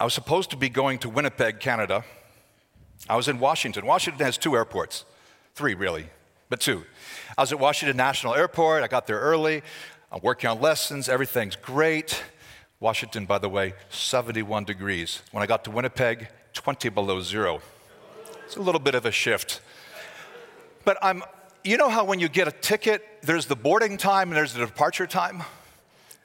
I 0.00 0.04
was 0.04 0.14
supposed 0.14 0.48
to 0.52 0.56
be 0.56 0.70
going 0.70 0.98
to 1.00 1.10
Winnipeg, 1.10 1.60
Canada. 1.60 2.02
I 3.10 3.16
was 3.16 3.28
in 3.28 3.38
Washington. 3.38 3.84
Washington 3.84 4.24
has 4.24 4.38
two 4.38 4.56
airports, 4.56 5.04
three 5.54 5.74
really, 5.74 6.06
but 6.48 6.60
two. 6.60 6.86
I 7.36 7.42
was 7.42 7.52
at 7.52 7.60
Washington 7.60 7.98
National 7.98 8.34
Airport. 8.34 8.82
I 8.82 8.88
got 8.88 9.06
there 9.06 9.20
early. 9.20 9.60
I'm 10.10 10.20
working 10.22 10.48
on 10.48 10.62
lessons. 10.62 11.10
Everything's 11.10 11.56
great. 11.56 12.22
Washington, 12.80 13.26
by 13.26 13.38
the 13.38 13.48
way, 13.48 13.74
71 13.90 14.64
degrees. 14.64 15.22
When 15.30 15.42
I 15.42 15.46
got 15.46 15.64
to 15.64 15.70
Winnipeg, 15.70 16.28
20 16.54 16.88
below 16.88 17.20
zero. 17.20 17.60
It's 18.44 18.56
a 18.56 18.62
little 18.62 18.80
bit 18.80 18.94
of 18.94 19.06
a 19.06 19.12
shift. 19.12 19.60
But 20.84 20.96
I'm 21.02 21.22
you 21.62 21.76
know 21.76 21.90
how 21.90 22.04
when 22.04 22.20
you 22.20 22.28
get 22.28 22.48
a 22.48 22.52
ticket, 22.52 23.04
there's 23.22 23.46
the 23.46 23.56
boarding 23.56 23.98
time 23.98 24.28
and 24.28 24.36
there's 24.36 24.54
the 24.54 24.64
departure 24.64 25.06
time? 25.06 25.42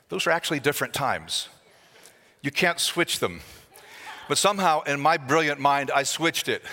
Those 0.10 0.28
are 0.28 0.32
actually 0.32 0.60
different 0.60 0.94
times. 0.94 1.50
You 2.42 2.52
can't 2.52 2.80
switch 2.80 3.20
them. 3.20 3.42
But 4.28 4.38
somehow, 4.38 4.82
in 4.84 5.00
my 5.00 5.18
brilliant 5.18 5.60
mind, 5.60 5.92
I 5.94 6.04
switched 6.04 6.48
it. 6.48 6.64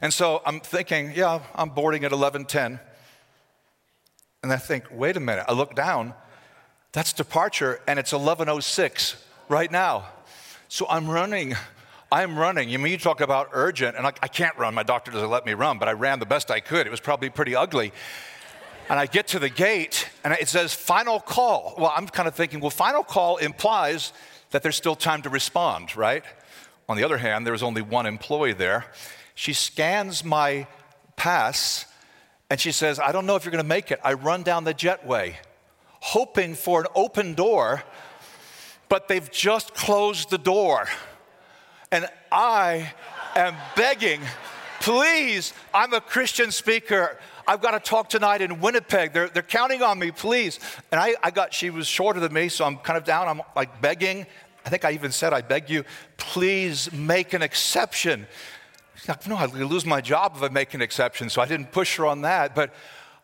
And 0.00 0.12
so 0.12 0.42
I'm 0.44 0.60
thinking, 0.60 1.12
yeah, 1.14 1.40
I'm 1.54 1.70
boarding 1.70 2.04
at 2.04 2.10
11:10. 2.10 2.80
And 4.42 4.52
I 4.52 4.56
think, 4.56 4.84
wait 4.90 5.16
a 5.16 5.20
minute. 5.20 5.44
I 5.48 5.52
look 5.52 5.76
down. 5.76 6.14
That's 6.92 7.12
departure, 7.12 7.80
and 7.86 7.98
it's 7.98 8.12
11:06 8.12 9.16
right 9.48 9.70
now. 9.70 10.06
So 10.68 10.86
I'm 10.88 11.08
running 11.08 11.54
I'm 12.12 12.38
running. 12.38 12.68
You 12.68 12.78
mean 12.78 12.92
you 12.92 12.98
talk 12.98 13.22
about 13.22 13.48
urgent, 13.52 13.96
and 13.96 14.06
I, 14.06 14.12
I 14.22 14.28
can't 14.28 14.54
run. 14.58 14.74
My 14.74 14.82
doctor 14.82 15.10
doesn't 15.10 15.30
let 15.30 15.46
me 15.46 15.54
run, 15.54 15.78
but 15.78 15.88
I 15.88 15.92
ran 15.92 16.18
the 16.18 16.26
best 16.26 16.50
I 16.50 16.60
could. 16.60 16.86
It 16.86 16.90
was 16.90 17.00
probably 17.00 17.30
pretty 17.30 17.56
ugly. 17.56 17.90
And 18.90 19.00
I 19.00 19.06
get 19.06 19.28
to 19.28 19.38
the 19.38 19.48
gate, 19.48 20.10
and 20.22 20.34
it 20.34 20.46
says 20.46 20.74
final 20.74 21.20
call. 21.20 21.74
Well, 21.78 21.90
I'm 21.96 22.06
kind 22.06 22.28
of 22.28 22.34
thinking, 22.34 22.60
well, 22.60 22.68
final 22.68 23.02
call 23.02 23.38
implies 23.38 24.12
that 24.50 24.62
there's 24.62 24.76
still 24.76 24.94
time 24.94 25.22
to 25.22 25.30
respond, 25.30 25.96
right? 25.96 26.22
On 26.86 26.98
the 26.98 27.04
other 27.04 27.16
hand, 27.16 27.46
there 27.46 27.52
was 27.54 27.62
only 27.62 27.80
one 27.80 28.04
employee 28.04 28.52
there. 28.52 28.84
She 29.34 29.54
scans 29.54 30.22
my 30.22 30.66
pass, 31.16 31.86
and 32.50 32.60
she 32.60 32.72
says, 32.72 33.00
I 33.00 33.12
don't 33.12 33.24
know 33.24 33.36
if 33.36 33.46
you're 33.46 33.52
going 33.52 33.64
to 33.64 33.68
make 33.68 33.90
it. 33.90 34.00
I 34.04 34.12
run 34.12 34.42
down 34.42 34.64
the 34.64 34.74
jetway, 34.74 35.36
hoping 36.02 36.54
for 36.54 36.80
an 36.80 36.86
open 36.94 37.34
door, 37.34 37.82
but 38.88 39.08
they've 39.08 39.30
just 39.30 39.72
closed 39.74 40.30
the 40.30 40.38
door 40.38 40.86
and 41.92 42.08
I 42.32 42.90
am 43.36 43.54
begging, 43.76 44.22
please, 44.80 45.52
I'm 45.74 45.92
a 45.92 46.00
Christian 46.00 46.50
speaker. 46.50 47.18
I've 47.46 47.60
got 47.60 47.72
to 47.72 47.80
talk 47.80 48.08
tonight 48.08 48.40
in 48.40 48.60
Winnipeg. 48.60 49.12
They're, 49.12 49.28
they're 49.28 49.42
counting 49.42 49.82
on 49.82 49.98
me, 49.98 50.10
please. 50.10 50.58
And 50.90 50.98
I, 50.98 51.14
I 51.22 51.30
got, 51.30 51.52
she 51.52 51.68
was 51.68 51.86
shorter 51.86 52.18
than 52.18 52.32
me, 52.32 52.48
so 52.48 52.64
I'm 52.64 52.78
kind 52.78 52.96
of 52.96 53.04
down. 53.04 53.28
I'm 53.28 53.42
like 53.54 53.82
begging. 53.82 54.26
I 54.64 54.70
think 54.70 54.86
I 54.86 54.92
even 54.92 55.12
said, 55.12 55.34
I 55.34 55.42
beg 55.42 55.68
you, 55.68 55.84
please 56.16 56.90
make 56.92 57.34
an 57.34 57.42
exception. 57.42 58.26
She's 58.94 59.08
like, 59.08 59.26
no, 59.26 59.36
I'd 59.36 59.52
lose 59.52 59.84
my 59.84 60.00
job 60.00 60.32
if 60.36 60.42
I 60.42 60.48
make 60.48 60.72
an 60.72 60.80
exception. 60.80 61.28
So 61.28 61.42
I 61.42 61.46
didn't 61.46 61.72
push 61.72 61.96
her 61.96 62.06
on 62.06 62.22
that. 62.22 62.54
But 62.54 62.72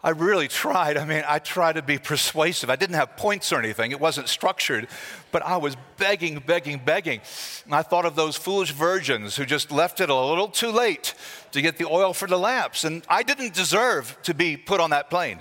I 0.02 0.11
really 0.11 0.46
tried. 0.46 0.96
I 0.96 1.04
mean, 1.04 1.24
I 1.26 1.40
tried 1.40 1.72
to 1.72 1.82
be 1.82 1.98
persuasive. 1.98 2.70
I 2.70 2.76
didn't 2.76 2.94
have 2.94 3.16
points 3.16 3.52
or 3.52 3.58
anything, 3.58 3.90
it 3.90 3.98
wasn't 3.98 4.28
structured, 4.28 4.87
but 5.32 5.42
I 5.44 5.56
was 5.56 5.76
begging, 5.96 6.38
begging, 6.46 6.80
begging. 6.84 7.20
And 7.64 7.74
I 7.74 7.82
thought 7.82 8.04
of 8.04 8.14
those 8.14 8.37
foolish 8.37 8.70
virgins 8.70 9.34
who 9.37 9.44
just 9.44 9.72
left 9.72 10.00
it 10.00 10.08
a 10.08 10.14
little 10.14 10.48
too 10.48 10.70
late 10.70 11.14
to 11.50 11.61
get 11.61 11.78
the 11.78 11.87
oil 11.87 12.12
for 12.12 12.28
the 12.28 12.38
lamps. 12.38 12.84
And 12.84 13.02
I 13.08 13.24
didn't 13.24 13.54
deserve 13.54 14.16
to 14.22 14.34
be 14.34 14.56
put 14.56 14.80
on 14.80 14.90
that 14.90 15.11
plane, 15.11 15.40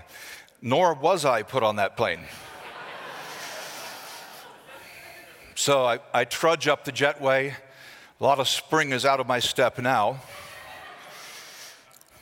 nor 0.59 0.95
was 0.95 1.23
I 1.23 1.43
put 1.43 1.61
on 1.61 1.75
that 1.75 1.95
plane. 1.95 2.21
so 5.53 5.85
I, 5.85 5.99
I 6.13 6.25
trudge 6.25 6.67
up 6.67 6.83
the 6.83 6.91
jetway. 6.91 7.53
A 8.19 8.23
lot 8.23 8.39
of 8.39 8.47
spring 8.47 8.91
is 8.91 9.05
out 9.05 9.19
of 9.19 9.27
my 9.27 9.37
step 9.37 9.77
now. 9.77 10.19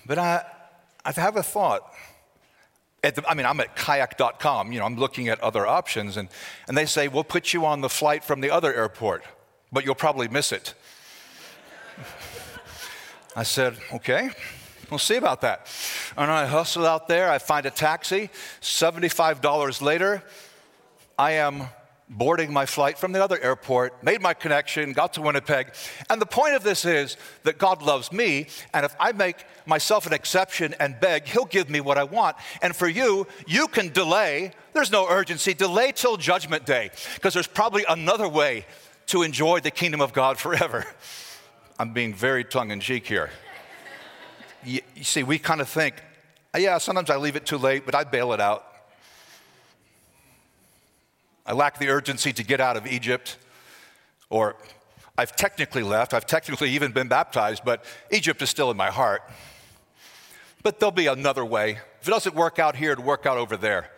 But 0.06 0.20
I, 0.20 0.44
I 1.06 1.12
have 1.14 1.38
a 1.38 1.44
thought 1.44 1.95
the, 3.12 3.28
I 3.28 3.34
mean, 3.34 3.46
I'm 3.46 3.60
at 3.60 3.76
kayak.com, 3.76 4.72
you 4.72 4.80
know, 4.80 4.86
I'm 4.86 4.96
looking 4.96 5.28
at 5.28 5.40
other 5.42 5.68
options, 5.68 6.18
and, 6.18 6.30
and 6.68 6.78
they 6.78 6.86
say, 6.86 7.08
we'll 7.08 7.24
put 7.24 7.54
you 7.54 7.66
on 7.66 7.82
the 7.82 7.90
flight 7.90 8.24
from 8.24 8.42
the 8.42 8.50
other 8.50 8.74
airport, 8.74 9.24
but 9.72 9.86
you'll 9.86 9.96
probably 9.96 10.28
miss 10.28 10.52
it. 10.52 10.74
I 13.36 13.44
said, 13.44 13.76
okay, 13.94 14.30
we'll 14.90 14.98
see 14.98 15.18
about 15.18 15.42
that. 15.42 15.68
And 16.16 16.32
I 16.32 16.46
hustle 16.46 16.86
out 16.86 17.08
there, 17.08 17.30
I 17.30 17.38
find 17.38 17.66
a 17.66 17.72
taxi. 17.72 18.30
$75 18.62 19.82
later, 19.82 20.24
I 21.18 21.32
am 21.32 21.68
boarding 22.10 22.54
my 22.54 22.66
flight 22.66 22.98
from 22.98 23.12
the 23.12 23.24
other 23.24 23.42
airport, 23.42 24.04
made 24.04 24.22
my 24.22 24.34
connection, 24.34 24.94
got 24.94 25.14
to 25.14 25.22
Winnipeg. 25.22 25.74
And 26.10 26.22
the 26.22 26.26
point 26.26 26.56
of 26.56 26.64
this 26.64 26.86
is 26.86 27.18
that 27.44 27.58
God 27.58 27.82
loves 27.82 28.12
me, 28.12 28.48
and 28.74 28.86
if 28.86 28.96
I 29.00 29.12
make 29.12 29.46
myself 29.66 30.06
an 30.06 30.14
exception 30.14 30.76
and 30.80 31.00
beg, 31.00 31.28
He'll 31.28 31.46
give 31.46 31.70
me 31.70 31.82
what 31.82 31.98
I 31.98 32.04
want. 32.04 32.38
And 32.62 32.76
for 32.76 32.88
you, 32.88 33.28
you 33.48 33.68
can 33.68 33.90
delay. 33.90 34.52
There's 34.74 34.92
no 34.92 35.08
urgency. 35.10 35.54
Delay 35.54 35.92
till 35.94 36.18
judgment 36.18 36.66
day, 36.66 36.92
because 37.16 37.34
there's 37.34 37.48
probably 37.48 37.86
another 37.90 38.30
way 38.30 38.66
to 39.08 39.24
enjoy 39.24 39.60
the 39.60 39.72
kingdom 39.72 40.02
of 40.02 40.14
God 40.14 40.38
forever. 40.38 40.86
I'm 41.80 41.92
being 41.92 42.14
very 42.14 42.44
tongue 42.44 42.72
in 42.72 42.80
cheek 42.80 43.08
here. 43.08 43.32
You, 44.64 44.82
you 44.96 45.04
see, 45.04 45.24
we 45.24 45.40
kind 45.40 45.62
of 45.62 45.70
think, 45.70 45.96
yeah, 46.58 46.78
sometimes 46.78 47.10
I 47.10 47.18
leave 47.18 47.36
it 47.36 47.46
too 47.46 47.58
late, 47.58 47.86
but 47.86 47.96
I 47.96 48.04
bail 48.04 48.32
it 48.34 48.40
out. 48.40 48.75
I 51.46 51.54
lack 51.54 51.80
the 51.80 51.90
urgency 51.90 52.34
to 52.34 52.44
get 52.44 52.60
out 52.60 52.78
of 52.78 52.88
Egypt. 52.88 53.38
Or 54.30 54.56
I've 55.18 55.36
technically 55.36 55.84
left, 55.84 56.14
I've 56.14 56.26
technically 56.26 56.72
even 56.72 56.92
been 56.92 57.08
baptized, 57.08 57.64
but 57.64 57.86
Egypt 58.12 58.42
is 58.42 58.50
still 58.50 58.72
in 58.72 58.78
my 58.78 58.90
heart. 58.90 59.24
But 60.64 60.80
there'll 60.80 60.92
be 60.92 61.08
another 61.08 61.46
way. 61.46 61.80
If 62.02 62.08
it 62.08 62.12
doesn't 62.12 62.36
work 62.36 62.60
out 62.60 62.76
here, 62.76 62.94
it'll 62.94 63.04
work 63.04 63.26
out 63.26 63.38
over 63.38 63.56
there. 63.56 63.92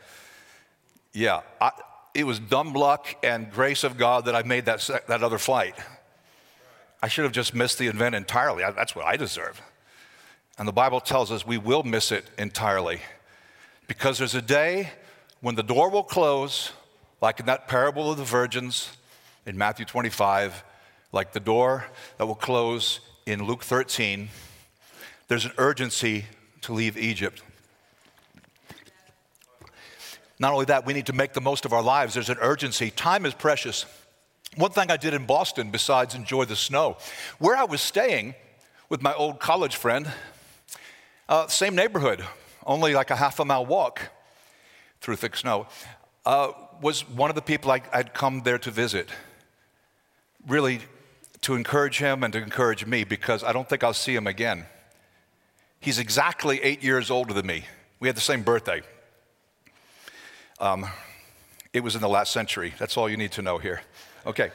Yeah, 1.13 1.41
I, 1.61 1.71
it 2.13 2.25
was 2.25 2.39
dumb 2.39 2.73
luck 2.73 3.07
and 3.23 3.51
grace 3.51 3.83
of 3.83 3.97
God 3.97 4.25
that 4.25 4.35
I 4.35 4.43
made 4.43 4.65
that, 4.65 4.87
that 5.07 5.23
other 5.23 5.37
flight. 5.37 5.75
I 7.01 7.07
should 7.07 7.23
have 7.23 7.31
just 7.31 7.53
missed 7.53 7.77
the 7.77 7.87
event 7.87 8.15
entirely. 8.15 8.63
That's 8.75 8.95
what 8.95 9.05
I 9.05 9.17
deserve. 9.17 9.61
And 10.57 10.67
the 10.67 10.73
Bible 10.73 10.99
tells 10.99 11.31
us 11.31 11.45
we 11.45 11.57
will 11.57 11.83
miss 11.83 12.11
it 12.11 12.25
entirely 12.37 13.01
because 13.87 14.17
there's 14.17 14.35
a 14.35 14.41
day 14.41 14.89
when 15.41 15.55
the 15.55 15.63
door 15.63 15.89
will 15.89 16.03
close, 16.03 16.71
like 17.21 17.39
in 17.39 17.45
that 17.47 17.67
parable 17.67 18.11
of 18.11 18.17
the 18.17 18.23
virgins 18.23 18.91
in 19.45 19.57
Matthew 19.57 19.85
25, 19.85 20.63
like 21.11 21.33
the 21.33 21.39
door 21.39 21.85
that 22.17 22.25
will 22.25 22.35
close 22.35 22.99
in 23.25 23.43
Luke 23.43 23.63
13. 23.63 24.29
There's 25.27 25.45
an 25.45 25.53
urgency 25.57 26.25
to 26.61 26.73
leave 26.73 26.97
Egypt. 26.97 27.41
Not 30.39 30.53
only 30.53 30.65
that, 30.65 30.85
we 30.85 30.93
need 30.93 31.07
to 31.07 31.13
make 31.13 31.33
the 31.33 31.41
most 31.41 31.65
of 31.65 31.73
our 31.73 31.81
lives. 31.81 32.13
There's 32.13 32.29
an 32.29 32.37
urgency. 32.39 32.91
Time 32.91 33.25
is 33.25 33.33
precious. 33.33 33.85
One 34.55 34.71
thing 34.71 34.91
I 34.91 34.97
did 34.97 35.13
in 35.13 35.25
Boston, 35.25 35.71
besides 35.71 36.13
enjoy 36.13 36.45
the 36.45 36.55
snow, 36.55 36.97
where 37.39 37.55
I 37.55 37.63
was 37.63 37.81
staying 37.81 38.35
with 38.89 39.01
my 39.01 39.13
old 39.13 39.39
college 39.39 39.75
friend, 39.75 40.11
uh, 41.27 41.47
same 41.47 41.75
neighborhood, 41.75 42.23
only 42.65 42.93
like 42.93 43.09
a 43.09 43.15
half 43.15 43.39
a 43.39 43.45
mile 43.45 43.65
walk 43.65 44.01
through 45.01 45.15
thick 45.15 45.35
snow, 45.35 45.67
uh, 46.25 46.51
was 46.81 47.07
one 47.07 47.29
of 47.29 47.35
the 47.35 47.41
people 47.41 47.71
I, 47.71 47.81
I'd 47.93 48.13
come 48.13 48.41
there 48.43 48.57
to 48.59 48.71
visit. 48.71 49.09
Really 50.47 50.81
to 51.41 51.55
encourage 51.55 51.99
him 51.99 52.23
and 52.23 52.33
to 52.33 52.41
encourage 52.41 52.85
me 52.85 53.03
because 53.03 53.43
I 53.43 53.53
don't 53.53 53.67
think 53.67 53.83
I'll 53.83 53.93
see 53.93 54.15
him 54.15 54.27
again. 54.27 54.65
He's 55.79 55.99
exactly 55.99 56.61
eight 56.63 56.83
years 56.83 57.11
older 57.11 57.33
than 57.33 57.45
me. 57.45 57.65
We 57.99 58.07
had 58.07 58.17
the 58.17 58.21
same 58.21 58.43
birthday. 58.43 58.81
Um, 60.59 60.87
it 61.73 61.81
was 61.81 61.95
in 61.95 62.01
the 62.01 62.09
last 62.09 62.31
century. 62.31 62.73
That's 62.79 62.97
all 62.97 63.09
you 63.09 63.17
need 63.17 63.31
to 63.33 63.41
know 63.41 63.57
here. 63.57 63.81
Okay. 64.25 64.51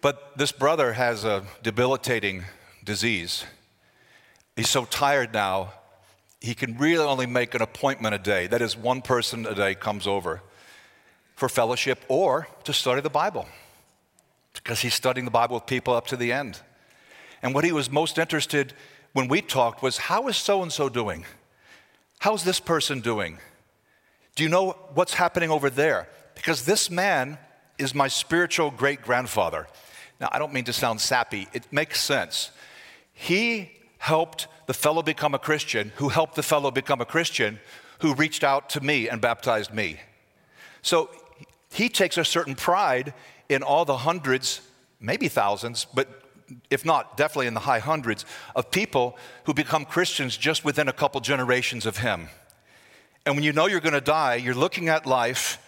But 0.00 0.36
this 0.36 0.52
brother 0.52 0.92
has 0.92 1.24
a 1.24 1.44
debilitating 1.62 2.44
disease. 2.84 3.44
He's 4.56 4.68
so 4.68 4.84
tired 4.84 5.32
now, 5.32 5.72
he 6.40 6.54
can 6.54 6.76
really 6.78 7.04
only 7.04 7.26
make 7.26 7.54
an 7.54 7.62
appointment 7.62 8.14
a 8.14 8.18
day. 8.18 8.46
That 8.46 8.62
is, 8.62 8.76
one 8.76 9.02
person 9.02 9.46
a 9.46 9.54
day 9.54 9.74
comes 9.74 10.06
over 10.06 10.42
for 11.38 11.48
fellowship 11.48 12.04
or 12.08 12.48
to 12.64 12.72
study 12.72 13.00
the 13.00 13.08
Bible 13.08 13.46
because 14.54 14.80
he's 14.80 14.92
studying 14.92 15.24
the 15.24 15.30
Bible 15.30 15.54
with 15.54 15.66
people 15.66 15.94
up 15.94 16.08
to 16.08 16.16
the 16.16 16.32
end. 16.32 16.60
And 17.42 17.54
what 17.54 17.62
he 17.62 17.70
was 17.70 17.88
most 17.88 18.18
interested 18.18 18.74
when 19.12 19.28
we 19.28 19.40
talked 19.40 19.80
was 19.80 19.98
how 19.98 20.26
is 20.26 20.36
so 20.36 20.64
and 20.64 20.72
so 20.72 20.88
doing? 20.88 21.24
How's 22.18 22.42
this 22.42 22.58
person 22.58 23.00
doing? 23.00 23.38
Do 24.34 24.42
you 24.42 24.48
know 24.48 24.72
what's 24.94 25.14
happening 25.14 25.48
over 25.48 25.70
there? 25.70 26.08
Because 26.34 26.64
this 26.64 26.90
man 26.90 27.38
is 27.78 27.94
my 27.94 28.08
spiritual 28.08 28.72
great 28.72 29.00
grandfather. 29.00 29.68
Now, 30.20 30.30
I 30.32 30.40
don't 30.40 30.52
mean 30.52 30.64
to 30.64 30.72
sound 30.72 31.00
sappy, 31.00 31.46
it 31.52 31.72
makes 31.72 32.00
sense. 32.00 32.50
He 33.12 33.70
helped 33.98 34.48
the 34.66 34.74
fellow 34.74 35.04
become 35.04 35.36
a 35.36 35.38
Christian, 35.38 35.92
who 35.96 36.08
helped 36.08 36.34
the 36.34 36.42
fellow 36.42 36.72
become 36.72 37.00
a 37.00 37.04
Christian, 37.04 37.60
who 38.00 38.14
reached 38.14 38.42
out 38.42 38.70
to 38.70 38.80
me 38.80 39.08
and 39.08 39.20
baptized 39.20 39.72
me. 39.72 40.00
So 40.82 41.10
he 41.70 41.88
takes 41.88 42.16
a 42.16 42.24
certain 42.24 42.54
pride 42.54 43.14
in 43.48 43.62
all 43.62 43.84
the 43.84 43.98
hundreds, 43.98 44.60
maybe 45.00 45.28
thousands, 45.28 45.86
but 45.94 46.08
if 46.70 46.84
not, 46.84 47.16
definitely 47.16 47.46
in 47.46 47.54
the 47.54 47.60
high 47.60 47.78
hundreds, 47.78 48.24
of 48.56 48.70
people 48.70 49.16
who 49.44 49.54
become 49.54 49.84
Christians 49.84 50.36
just 50.36 50.64
within 50.64 50.88
a 50.88 50.92
couple 50.92 51.20
generations 51.20 51.86
of 51.86 51.98
him. 51.98 52.28
And 53.26 53.34
when 53.34 53.44
you 53.44 53.52
know 53.52 53.66
you're 53.66 53.80
going 53.80 53.92
to 53.92 54.00
die, 54.00 54.36
you're 54.36 54.54
looking 54.54 54.88
at 54.88 55.04
life. 55.04 55.58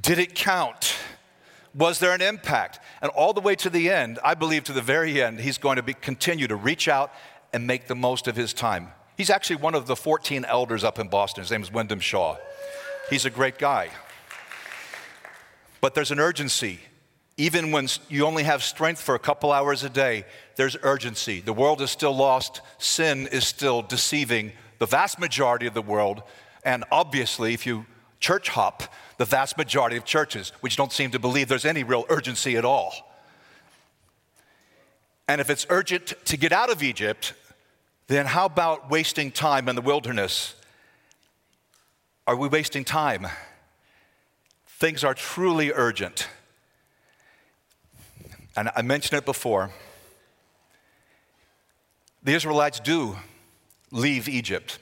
Did 0.00 0.18
it 0.18 0.34
count? 0.34 0.96
Was 1.74 1.98
there 1.98 2.12
an 2.12 2.20
impact? 2.22 2.80
And 3.00 3.10
all 3.12 3.32
the 3.32 3.40
way 3.40 3.54
to 3.56 3.70
the 3.70 3.90
end, 3.90 4.18
I 4.24 4.34
believe 4.34 4.64
to 4.64 4.72
the 4.72 4.82
very 4.82 5.22
end, 5.22 5.40
he's 5.40 5.58
going 5.58 5.76
to 5.76 5.82
be, 5.82 5.94
continue 5.94 6.48
to 6.48 6.56
reach 6.56 6.88
out 6.88 7.12
and 7.52 7.66
make 7.66 7.86
the 7.86 7.94
most 7.94 8.26
of 8.26 8.34
his 8.34 8.52
time. 8.52 8.88
He's 9.16 9.30
actually 9.30 9.56
one 9.56 9.74
of 9.74 9.86
the 9.86 9.94
14 9.94 10.44
elders 10.44 10.82
up 10.82 10.98
in 10.98 11.08
Boston. 11.08 11.42
His 11.42 11.50
name 11.52 11.62
is 11.62 11.72
Wyndham 11.72 12.00
Shaw. 12.00 12.36
He's 13.10 13.24
a 13.24 13.30
great 13.30 13.58
guy. 13.58 13.90
But 15.84 15.92
there's 15.92 16.10
an 16.10 16.18
urgency. 16.18 16.78
Even 17.36 17.70
when 17.70 17.88
you 18.08 18.24
only 18.24 18.44
have 18.44 18.62
strength 18.62 19.02
for 19.02 19.14
a 19.14 19.18
couple 19.18 19.52
hours 19.52 19.84
a 19.84 19.90
day, 19.90 20.24
there's 20.56 20.78
urgency. 20.82 21.40
The 21.40 21.52
world 21.52 21.82
is 21.82 21.90
still 21.90 22.16
lost, 22.16 22.62
sin 22.78 23.26
is 23.26 23.46
still 23.46 23.82
deceiving 23.82 24.52
the 24.78 24.86
vast 24.86 25.18
majority 25.18 25.66
of 25.66 25.74
the 25.74 25.82
world, 25.82 26.22
and 26.64 26.84
obviously, 26.90 27.52
if 27.52 27.66
you 27.66 27.84
church 28.18 28.48
hop, 28.48 28.84
the 29.18 29.26
vast 29.26 29.58
majority 29.58 29.98
of 29.98 30.06
churches, 30.06 30.52
which 30.62 30.74
don't 30.74 30.90
seem 30.90 31.10
to 31.10 31.18
believe 31.18 31.48
there's 31.48 31.66
any 31.66 31.84
real 31.84 32.06
urgency 32.08 32.56
at 32.56 32.64
all. 32.64 32.94
And 35.28 35.38
if 35.38 35.50
it's 35.50 35.66
urgent 35.68 36.14
to 36.24 36.38
get 36.38 36.50
out 36.50 36.70
of 36.70 36.82
Egypt, 36.82 37.34
then 38.06 38.24
how 38.24 38.46
about 38.46 38.90
wasting 38.90 39.30
time 39.30 39.68
in 39.68 39.76
the 39.76 39.82
wilderness? 39.82 40.54
Are 42.26 42.36
we 42.36 42.48
wasting 42.48 42.86
time? 42.86 43.26
Things 44.76 45.04
are 45.04 45.14
truly 45.14 45.70
urgent. 45.72 46.28
And 48.56 48.70
I 48.74 48.82
mentioned 48.82 49.16
it 49.16 49.24
before. 49.24 49.70
The 52.24 52.34
Israelites 52.34 52.80
do 52.80 53.16
leave 53.92 54.28
Egypt. 54.28 54.78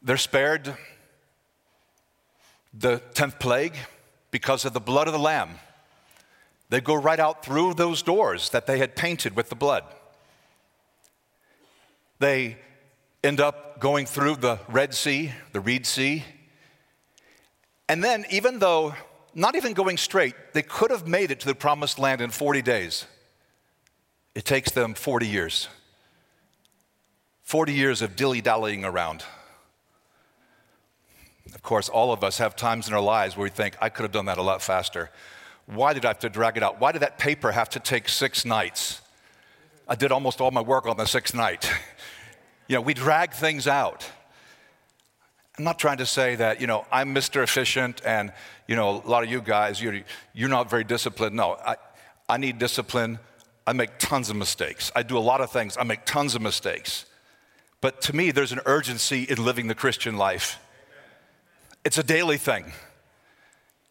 They're 0.00 0.16
spared 0.16 0.76
the 2.72 3.02
10th 3.14 3.40
plague 3.40 3.74
because 4.30 4.64
of 4.64 4.72
the 4.72 4.80
blood 4.80 5.08
of 5.08 5.12
the 5.12 5.18
Lamb. 5.18 5.50
They 6.68 6.80
go 6.80 6.94
right 6.94 7.18
out 7.18 7.44
through 7.44 7.74
those 7.74 8.00
doors 8.00 8.50
that 8.50 8.66
they 8.66 8.78
had 8.78 8.94
painted 8.94 9.34
with 9.34 9.48
the 9.48 9.56
blood. 9.56 9.82
They 12.20 12.58
end 13.24 13.40
up 13.40 13.80
going 13.80 14.06
through 14.06 14.36
the 14.36 14.60
Red 14.68 14.94
Sea, 14.94 15.32
the 15.52 15.60
Reed 15.60 15.84
Sea. 15.84 16.24
And 17.88 18.02
then, 18.02 18.24
even 18.30 18.58
though 18.58 18.94
not 19.34 19.54
even 19.54 19.74
going 19.74 19.96
straight, 19.96 20.34
they 20.54 20.62
could 20.62 20.90
have 20.90 21.06
made 21.06 21.30
it 21.30 21.40
to 21.40 21.46
the 21.46 21.54
promised 21.54 21.98
land 21.98 22.20
in 22.20 22.30
40 22.30 22.62
days. 22.62 23.06
It 24.34 24.44
takes 24.44 24.70
them 24.70 24.94
40 24.94 25.26
years. 25.26 25.68
40 27.42 27.72
years 27.72 28.02
of 28.02 28.16
dilly 28.16 28.40
dallying 28.40 28.84
around. 28.84 29.24
Of 31.54 31.62
course, 31.62 31.88
all 31.88 32.12
of 32.12 32.24
us 32.24 32.38
have 32.38 32.56
times 32.56 32.88
in 32.88 32.94
our 32.94 33.00
lives 33.00 33.36
where 33.36 33.44
we 33.44 33.50
think, 33.50 33.76
I 33.80 33.88
could 33.88 34.02
have 34.02 34.12
done 34.12 34.26
that 34.26 34.38
a 34.38 34.42
lot 34.42 34.62
faster. 34.62 35.10
Why 35.66 35.92
did 35.92 36.04
I 36.04 36.08
have 36.08 36.18
to 36.20 36.28
drag 36.28 36.56
it 36.56 36.62
out? 36.62 36.80
Why 36.80 36.92
did 36.92 37.02
that 37.02 37.18
paper 37.18 37.52
have 37.52 37.68
to 37.70 37.80
take 37.80 38.08
six 38.08 38.44
nights? 38.44 39.00
I 39.86 39.94
did 39.94 40.12
almost 40.12 40.40
all 40.40 40.50
my 40.50 40.60
work 40.60 40.86
on 40.86 40.96
the 40.96 41.06
sixth 41.06 41.34
night. 41.34 41.70
you 42.68 42.74
know, 42.74 42.80
we 42.80 42.94
drag 42.94 43.32
things 43.32 43.68
out. 43.68 44.10
I'm 45.58 45.64
not 45.64 45.78
trying 45.78 45.98
to 45.98 46.06
say 46.06 46.34
that, 46.34 46.60
you 46.60 46.66
know, 46.66 46.84
I'm 46.92 47.14
Mr. 47.14 47.42
Efficient 47.42 48.02
and, 48.04 48.30
you 48.68 48.76
know, 48.76 49.02
a 49.02 49.08
lot 49.08 49.24
of 49.24 49.30
you 49.30 49.40
guys, 49.40 49.80
you're, 49.80 50.00
you're 50.34 50.50
not 50.50 50.68
very 50.68 50.84
disciplined. 50.84 51.34
No, 51.34 51.52
I, 51.54 51.76
I 52.28 52.36
need 52.36 52.58
discipline. 52.58 53.18
I 53.66 53.72
make 53.72 53.98
tons 53.98 54.28
of 54.28 54.36
mistakes. 54.36 54.92
I 54.94 55.02
do 55.02 55.16
a 55.16 55.20
lot 55.20 55.40
of 55.40 55.50
things. 55.50 55.78
I 55.78 55.84
make 55.84 56.04
tons 56.04 56.34
of 56.34 56.42
mistakes. 56.42 57.06
But 57.80 58.02
to 58.02 58.14
me, 58.14 58.32
there's 58.32 58.52
an 58.52 58.60
urgency 58.66 59.22
in 59.22 59.42
living 59.42 59.66
the 59.66 59.74
Christian 59.74 60.18
life. 60.18 60.58
It's 61.84 61.96
a 61.96 62.02
daily 62.02 62.36
thing. 62.36 62.72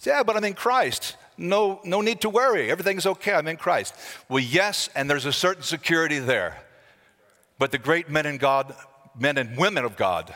Yeah, 0.01 0.21
but 0.21 0.37
I'm 0.37 0.43
in 0.43 0.53
Christ. 0.53 1.15
No, 1.35 1.81
no 1.83 2.01
need 2.01 2.21
to 2.21 2.29
worry. 2.29 2.69
Everything's 2.69 3.07
okay. 3.07 3.33
I'm 3.33 3.47
in 3.47 3.57
Christ. 3.57 3.95
Well, 4.29 4.39
yes, 4.39 4.89
and 4.95 5.09
there's 5.09 5.25
a 5.25 5.33
certain 5.33 5.63
security 5.63 6.19
there. 6.19 6.61
But 7.57 7.71
the 7.71 7.79
great 7.79 8.07
men 8.07 8.27
and 8.27 8.39
God, 8.39 8.75
men 9.17 9.37
and 9.39 9.57
women 9.57 9.83
of 9.83 9.95
God 9.95 10.35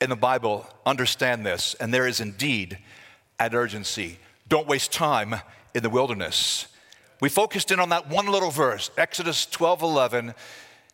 in 0.00 0.10
the 0.10 0.16
Bible 0.16 0.66
understand 0.86 1.44
this, 1.44 1.74
and 1.74 1.92
there 1.92 2.06
is 2.06 2.20
indeed 2.20 2.78
an 3.38 3.54
urgency. 3.54 4.18
Don't 4.48 4.68
waste 4.68 4.92
time 4.92 5.36
in 5.74 5.82
the 5.82 5.90
wilderness. 5.90 6.66
We 7.20 7.28
focused 7.28 7.70
in 7.70 7.80
on 7.80 7.88
that 7.88 8.08
one 8.08 8.26
little 8.26 8.50
verse, 8.50 8.90
Exodus 8.96 9.46
12 9.46 9.82
11. 9.82 10.34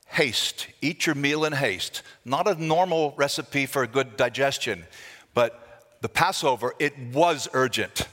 Haste, 0.07 0.69
eat 0.81 1.07
your 1.07 1.15
meal 1.15 1.45
in 1.45 1.53
haste. 1.53 2.03
Not 2.25 2.47
a 2.47 2.63
normal 2.63 3.15
recipe 3.17 3.67
for 3.67 3.83
a 3.83 3.89
good 3.89 4.17
digestion. 4.17 4.85
But 5.33 5.83
the 6.03 6.09
Passover, 6.09 6.75
it 6.79 6.97
was 7.13 7.49
urgent 7.53 8.07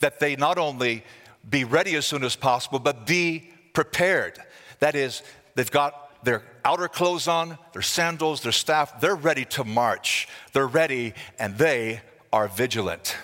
that 0.00 0.18
they 0.18 0.34
not 0.36 0.56
only 0.58 1.04
be 1.48 1.64
ready 1.64 1.94
as 1.94 2.06
soon 2.06 2.24
as 2.24 2.36
possible, 2.36 2.78
but 2.78 3.06
be 3.06 3.50
prepared. 3.74 4.38
That 4.78 4.94
is, 4.94 5.22
they've 5.54 5.70
got 5.70 6.01
their 6.22 6.42
outer 6.64 6.88
clothes 6.88 7.28
on, 7.28 7.58
their 7.72 7.82
sandals, 7.82 8.42
their 8.42 8.52
staff, 8.52 9.00
they're 9.00 9.14
ready 9.14 9.44
to 9.46 9.64
march. 9.64 10.28
They're 10.52 10.66
ready 10.66 11.14
and 11.38 11.58
they 11.58 12.00
are 12.32 12.48
vigilant. 12.48 13.16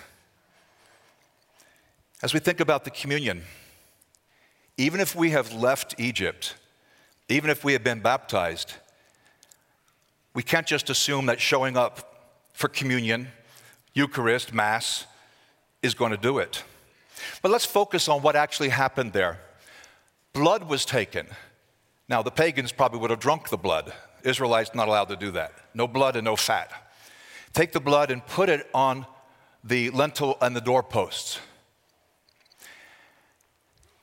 As 2.21 2.33
we 2.33 2.39
think 2.39 2.59
about 2.59 2.83
the 2.83 2.91
communion, 2.91 3.43
even 4.77 4.99
if 4.99 5.15
we 5.15 5.31
have 5.31 5.53
left 5.53 5.95
Egypt, 5.99 6.55
even 7.29 7.49
if 7.49 7.63
we 7.63 7.73
have 7.73 7.83
been 7.83 8.01
baptized, 8.01 8.73
we 10.33 10.43
can't 10.43 10.67
just 10.67 10.89
assume 10.89 11.27
that 11.27 11.39
showing 11.39 11.77
up 11.77 12.33
for 12.53 12.67
communion, 12.67 13.29
Eucharist, 13.93 14.53
Mass, 14.53 15.05
is 15.81 15.93
going 15.93 16.11
to 16.11 16.17
do 16.17 16.39
it. 16.39 16.63
But 17.41 17.51
let's 17.51 17.65
focus 17.65 18.07
on 18.09 18.21
what 18.21 18.35
actually 18.35 18.69
happened 18.69 19.13
there. 19.13 19.39
Blood 20.33 20.69
was 20.69 20.85
taken. 20.85 21.27
Now, 22.09 22.21
the 22.21 22.31
pagans 22.31 22.71
probably 22.71 22.99
would 22.99 23.11
have 23.11 23.19
drunk 23.19 23.49
the 23.49 23.57
blood. 23.57 23.93
Israelites 24.23 24.71
not 24.73 24.87
allowed 24.87 25.09
to 25.09 25.15
do 25.15 25.31
that. 25.31 25.53
No 25.73 25.87
blood 25.87 26.15
and 26.15 26.25
no 26.25 26.35
fat. 26.35 26.71
Take 27.53 27.71
the 27.71 27.79
blood 27.79 28.11
and 28.11 28.25
put 28.25 28.49
it 28.49 28.67
on 28.73 29.05
the 29.63 29.89
lintel 29.91 30.37
and 30.41 30.55
the 30.55 30.61
doorposts 30.61 31.39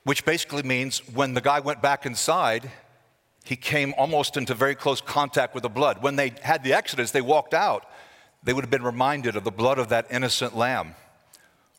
which 0.07 0.23
basically 0.23 0.63
means 0.63 0.99
when 1.13 1.33
the 1.33 1.41
guy 1.41 1.59
went 1.59 1.81
back 1.81 2.05
inside, 2.05 2.71
he 3.43 3.57
came 3.57 3.93
almost 3.97 4.37
into 4.37 4.53
very 4.53 4.73
close 4.73 5.01
contact 5.01 5.53
with 5.53 5.63
the 5.63 5.69
blood. 5.69 6.01
When 6.01 6.15
they 6.15 6.31
had 6.43 6.63
the 6.63 6.71
Exodus, 6.71 7.11
they 7.11 7.19
walked 7.19 7.53
out, 7.53 7.85
they 8.41 8.53
would 8.53 8.63
have 8.63 8.71
been 8.71 8.83
reminded 8.83 9.35
of 9.35 9.43
the 9.43 9.51
blood 9.51 9.79
of 9.79 9.89
that 9.89 10.07
innocent 10.09 10.55
lamb 10.55 10.95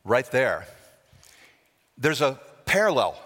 right 0.05 0.31
there. 0.31 0.67
There's 1.97 2.21
a 2.21 2.39
parallel 2.67 3.19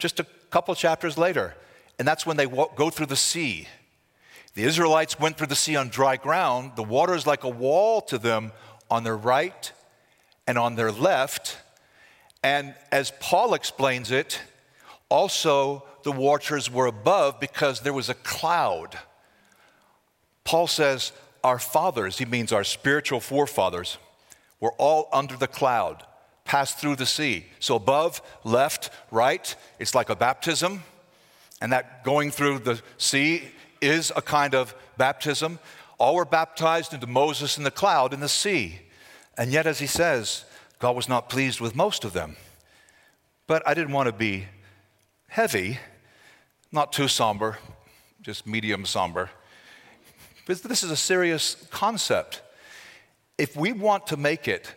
just 0.00 0.18
a 0.18 0.26
couple 0.50 0.74
chapters 0.74 1.16
later, 1.16 1.54
and 1.98 2.06
that's 2.06 2.26
when 2.26 2.36
they 2.36 2.46
go 2.46 2.90
through 2.90 3.06
the 3.06 3.16
sea. 3.16 3.68
The 4.54 4.62
Israelites 4.62 5.18
went 5.18 5.36
through 5.36 5.48
the 5.48 5.56
sea 5.56 5.76
on 5.76 5.88
dry 5.88 6.16
ground. 6.16 6.72
The 6.76 6.82
water 6.82 7.14
is 7.14 7.26
like 7.26 7.44
a 7.44 7.48
wall 7.48 8.00
to 8.02 8.18
them 8.18 8.52
on 8.90 9.02
their 9.02 9.16
right 9.16 9.72
and 10.46 10.56
on 10.56 10.76
their 10.76 10.92
left. 10.92 11.58
And 12.42 12.74
as 12.92 13.12
Paul 13.20 13.54
explains 13.54 14.10
it, 14.10 14.40
also 15.08 15.84
the 16.04 16.12
waters 16.12 16.70
were 16.70 16.86
above 16.86 17.40
because 17.40 17.80
there 17.80 17.92
was 17.92 18.08
a 18.08 18.14
cloud. 18.14 18.98
Paul 20.44 20.66
says, 20.66 21.12
Our 21.42 21.58
fathers, 21.58 22.18
he 22.18 22.24
means 22.24 22.52
our 22.52 22.64
spiritual 22.64 23.20
forefathers, 23.20 23.98
were 24.60 24.72
all 24.72 25.08
under 25.12 25.36
the 25.36 25.48
cloud, 25.48 26.04
passed 26.44 26.78
through 26.78 26.96
the 26.96 27.06
sea. 27.06 27.46
So 27.58 27.76
above, 27.76 28.22
left, 28.44 28.90
right, 29.10 29.54
it's 29.78 29.94
like 29.94 30.10
a 30.10 30.16
baptism. 30.16 30.82
And 31.60 31.72
that 31.72 32.04
going 32.04 32.30
through 32.30 32.60
the 32.60 32.82
sea 32.98 33.42
is 33.80 34.12
a 34.16 34.22
kind 34.22 34.54
of 34.54 34.74
baptism. 34.96 35.58
All 35.98 36.16
were 36.16 36.24
baptized 36.24 36.92
into 36.92 37.06
Moses 37.06 37.58
in 37.58 37.64
the 37.64 37.70
cloud 37.70 38.12
in 38.12 38.20
the 38.20 38.28
sea. 38.28 38.80
And 39.36 39.52
yet, 39.52 39.66
as 39.66 39.78
he 39.78 39.86
says, 39.86 40.44
God 40.78 40.96
was 40.96 41.08
not 41.08 41.28
pleased 41.28 41.60
with 41.60 41.74
most 41.74 42.04
of 42.04 42.12
them. 42.12 42.36
But 43.46 43.66
I 43.66 43.74
didn't 43.74 43.92
want 43.92 44.06
to 44.06 44.12
be 44.12 44.46
heavy, 45.28 45.78
not 46.72 46.92
too 46.92 47.08
somber, 47.08 47.58
just 48.22 48.46
medium 48.46 48.86
somber. 48.86 49.30
But 50.46 50.62
this 50.62 50.82
is 50.82 50.90
a 50.90 50.96
serious 50.96 51.56
concept. 51.70 52.42
If 53.36 53.56
we 53.56 53.72
want 53.72 54.06
to 54.08 54.16
make 54.16 54.48
it, 54.48 54.74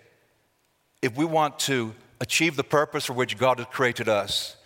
if 1.02 1.16
we 1.16 1.26
want 1.26 1.60
to 1.60 1.94
achieve 2.20 2.56
the 2.56 2.64
purpose 2.64 3.06
for 3.06 3.14
which 3.14 3.38
God 3.38 3.60
has 3.60 3.68
created 3.68 4.10
us, 4.10 4.57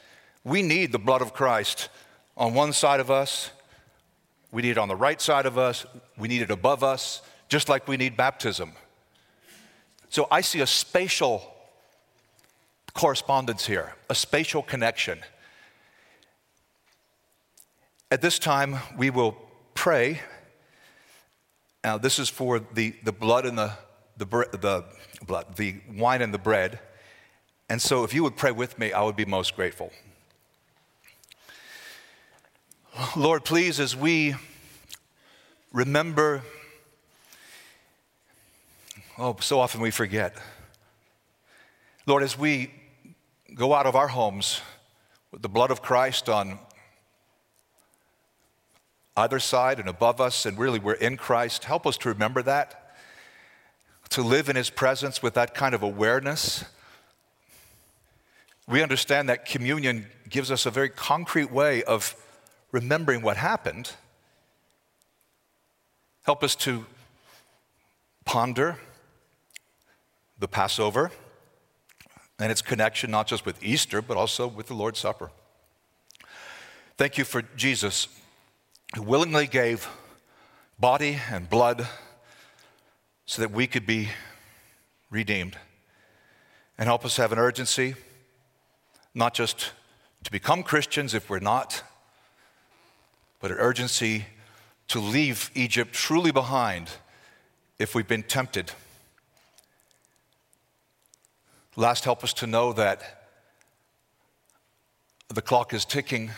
we 0.44 0.62
need 0.62 0.92
the 0.92 1.00
blood 1.00 1.22
of 1.22 1.34
Christ 1.34 1.90
on 2.38 2.54
one 2.54 2.74
side 2.74 3.00
of 3.00 3.12
us, 3.12 3.52
we 4.52 4.62
need 4.62 4.72
it 4.72 4.78
on 4.78 4.88
the 4.88 4.96
right 4.96 5.22
side 5.22 5.46
of 5.46 5.58
us, 5.58 5.86
we 6.18 6.28
need 6.28 6.42
it 6.42 6.52
above 6.52 6.84
us, 6.84 7.22
just 7.50 7.70
like 7.70 7.88
we 7.88 7.98
need 7.98 8.18
baptism. 8.18 8.74
So 10.10 10.28
I 10.32 10.42
see 10.42 10.62
a 10.62 10.68
spatial 10.68 11.42
correspondence 12.94 13.66
here, 13.66 13.94
a 14.10 14.16
spatial 14.16 14.62
connection. 14.62 15.20
At 18.10 18.22
this 18.22 18.40
time, 18.40 18.78
we 18.98 19.10
will 19.10 19.38
pray. 19.74 20.20
Now, 21.84 21.98
this 21.98 22.20
is 22.20 22.28
for 22.28 22.60
the, 22.60 22.94
the 23.04 23.14
blood 23.14 23.46
and 23.46 23.58
the, 23.58 23.72
the, 24.18 24.26
the 24.26 24.86
blood, 25.26 25.56
the 25.56 25.76
wine 25.96 26.22
and 26.22 26.34
the 26.34 26.38
bread. 26.38 26.80
And 27.70 27.82
so, 27.82 28.04
if 28.04 28.14
you 28.14 28.24
would 28.24 28.36
pray 28.36 28.52
with 28.52 28.78
me, 28.78 28.92
I 28.92 29.04
would 29.04 29.16
be 29.16 29.24
most 29.24 29.56
grateful. 29.56 29.92
Lord, 33.16 33.46
please, 33.46 33.80
as 33.80 33.96
we 33.96 34.36
remember, 35.72 36.42
oh, 39.18 39.38
so 39.40 39.62
often 39.62 39.80
we 39.80 39.92
forget. 39.92 40.36
Lord, 42.06 42.22
as 42.22 42.38
we 42.38 42.70
go 43.56 43.74
out 43.74 43.86
of 43.86 43.96
our 43.96 44.10
homes 44.10 44.60
with 45.32 45.42
the 45.42 45.48
blood 45.48 45.72
of 45.72 45.82
Christ 45.82 46.28
on 46.28 46.60
either 49.16 49.40
side 49.40 49.80
and 49.80 49.88
above 49.88 50.20
us, 50.20 50.46
and 50.46 50.58
really 50.58 50.80
we're 50.80 50.94
in 50.94 51.16
Christ. 51.16 51.64
Help 51.64 51.88
us 51.88 51.98
to 52.00 52.10
remember 52.10 52.42
that, 52.42 52.98
to 54.10 54.22
live 54.22 54.50
in 54.50 54.58
His 54.58 54.70
presence 54.70 55.24
with 55.24 55.36
that 55.36 55.54
kind 55.54 55.74
of 55.74 55.82
awareness. 55.82 56.66
We 58.68 58.84
understand 58.84 59.30
that 59.30 59.46
communion 59.46 60.08
gives 60.30 60.52
us 60.52 60.66
a 60.66 60.72
very 60.72 60.90
concrete 60.90 61.52
way 61.52 61.84
of 61.84 62.18
remembering 62.72 63.22
what 63.22 63.38
happened. 63.38 63.92
Help 66.24 66.44
us 66.44 66.56
to 66.56 66.86
ponder 68.26 68.78
the 70.40 70.48
Passover 70.48 71.12
and 72.40 72.52
its 72.52 72.62
connection 72.62 73.12
not 73.12 73.28
just 73.28 73.46
with 73.46 73.64
Easter, 73.64 74.02
but 74.02 74.18
also 74.18 74.48
with 74.48 74.68
the 74.68 74.74
Lord's 74.74 75.00
Supper. 75.00 75.32
Thank 76.98 77.18
you 77.18 77.24
for 77.24 77.42
Jesus, 77.56 78.08
who 78.96 79.02
willingly 79.02 79.48
gave 79.48 79.88
body 80.80 81.20
and 81.30 81.50
blood 81.50 81.88
so 83.26 83.42
that 83.42 83.52
we 83.52 83.68
could 83.68 83.86
be 83.86 84.10
redeemed. 85.10 85.58
And 86.78 86.88
help 86.88 87.06
us 87.06 87.18
have 87.18 87.32
an 87.32 87.38
urgency, 87.38 87.96
not 89.14 89.34
just 89.34 89.72
to 90.24 90.32
become 90.32 90.64
Christians 90.64 91.14
if 91.14 91.30
we're 91.30 91.40
not, 91.40 91.84
but 93.42 93.52
an 93.52 93.58
urgency 93.58 94.26
to 94.88 95.00
leave 95.00 95.52
Egypt 95.56 95.94
truly 95.94 96.32
behind 96.32 96.90
if 97.80 97.96
we've 97.96 98.08
been 98.08 98.24
tempted 98.24 98.72
Last, 101.78 102.04
help 102.04 102.22
us 102.24 102.34
to 102.34 102.48
know 102.48 102.74
that 102.74 103.24
the 105.30 105.42
clock 105.42 105.74
is 105.74 105.86
ticking 105.86 106.32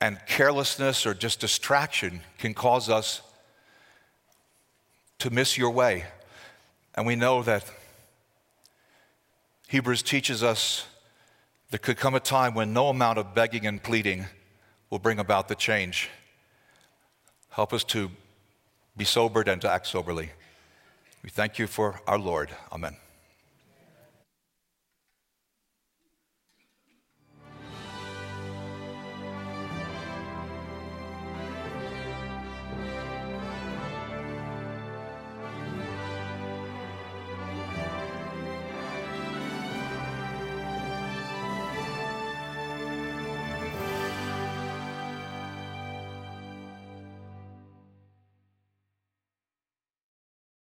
and 0.00 0.18
carelessness 0.26 1.04
or 1.04 1.12
just 1.12 1.40
distraction 1.40 2.20
can 2.38 2.54
cause 2.54 2.88
us 2.88 3.20
to 5.18 5.28
miss 5.28 5.58
your 5.58 5.70
way. 5.70 6.06
And 6.94 7.06
we 7.06 7.16
know 7.16 7.42
that 7.42 7.70
Hebrews 9.68 10.02
teaches 10.02 10.42
us 10.42 10.86
there 11.70 11.78
could 11.78 11.98
come 11.98 12.14
a 12.14 12.20
time 12.20 12.54
when 12.54 12.72
no 12.72 12.88
amount 12.88 13.18
of 13.18 13.34
begging 13.34 13.66
and 13.66 13.82
pleading 13.82 14.24
will 14.90 14.98
bring 14.98 15.18
about 15.18 15.48
the 15.48 15.54
change. 15.54 16.10
Help 17.50 17.72
us 17.72 17.84
to 17.84 18.10
be 18.96 19.04
sobered 19.04 19.48
and 19.48 19.60
to 19.62 19.70
act 19.70 19.86
soberly. 19.86 20.30
We 21.22 21.30
thank 21.30 21.58
you 21.58 21.66
for 21.66 22.00
our 22.06 22.18
Lord. 22.18 22.50
Amen. 22.72 22.96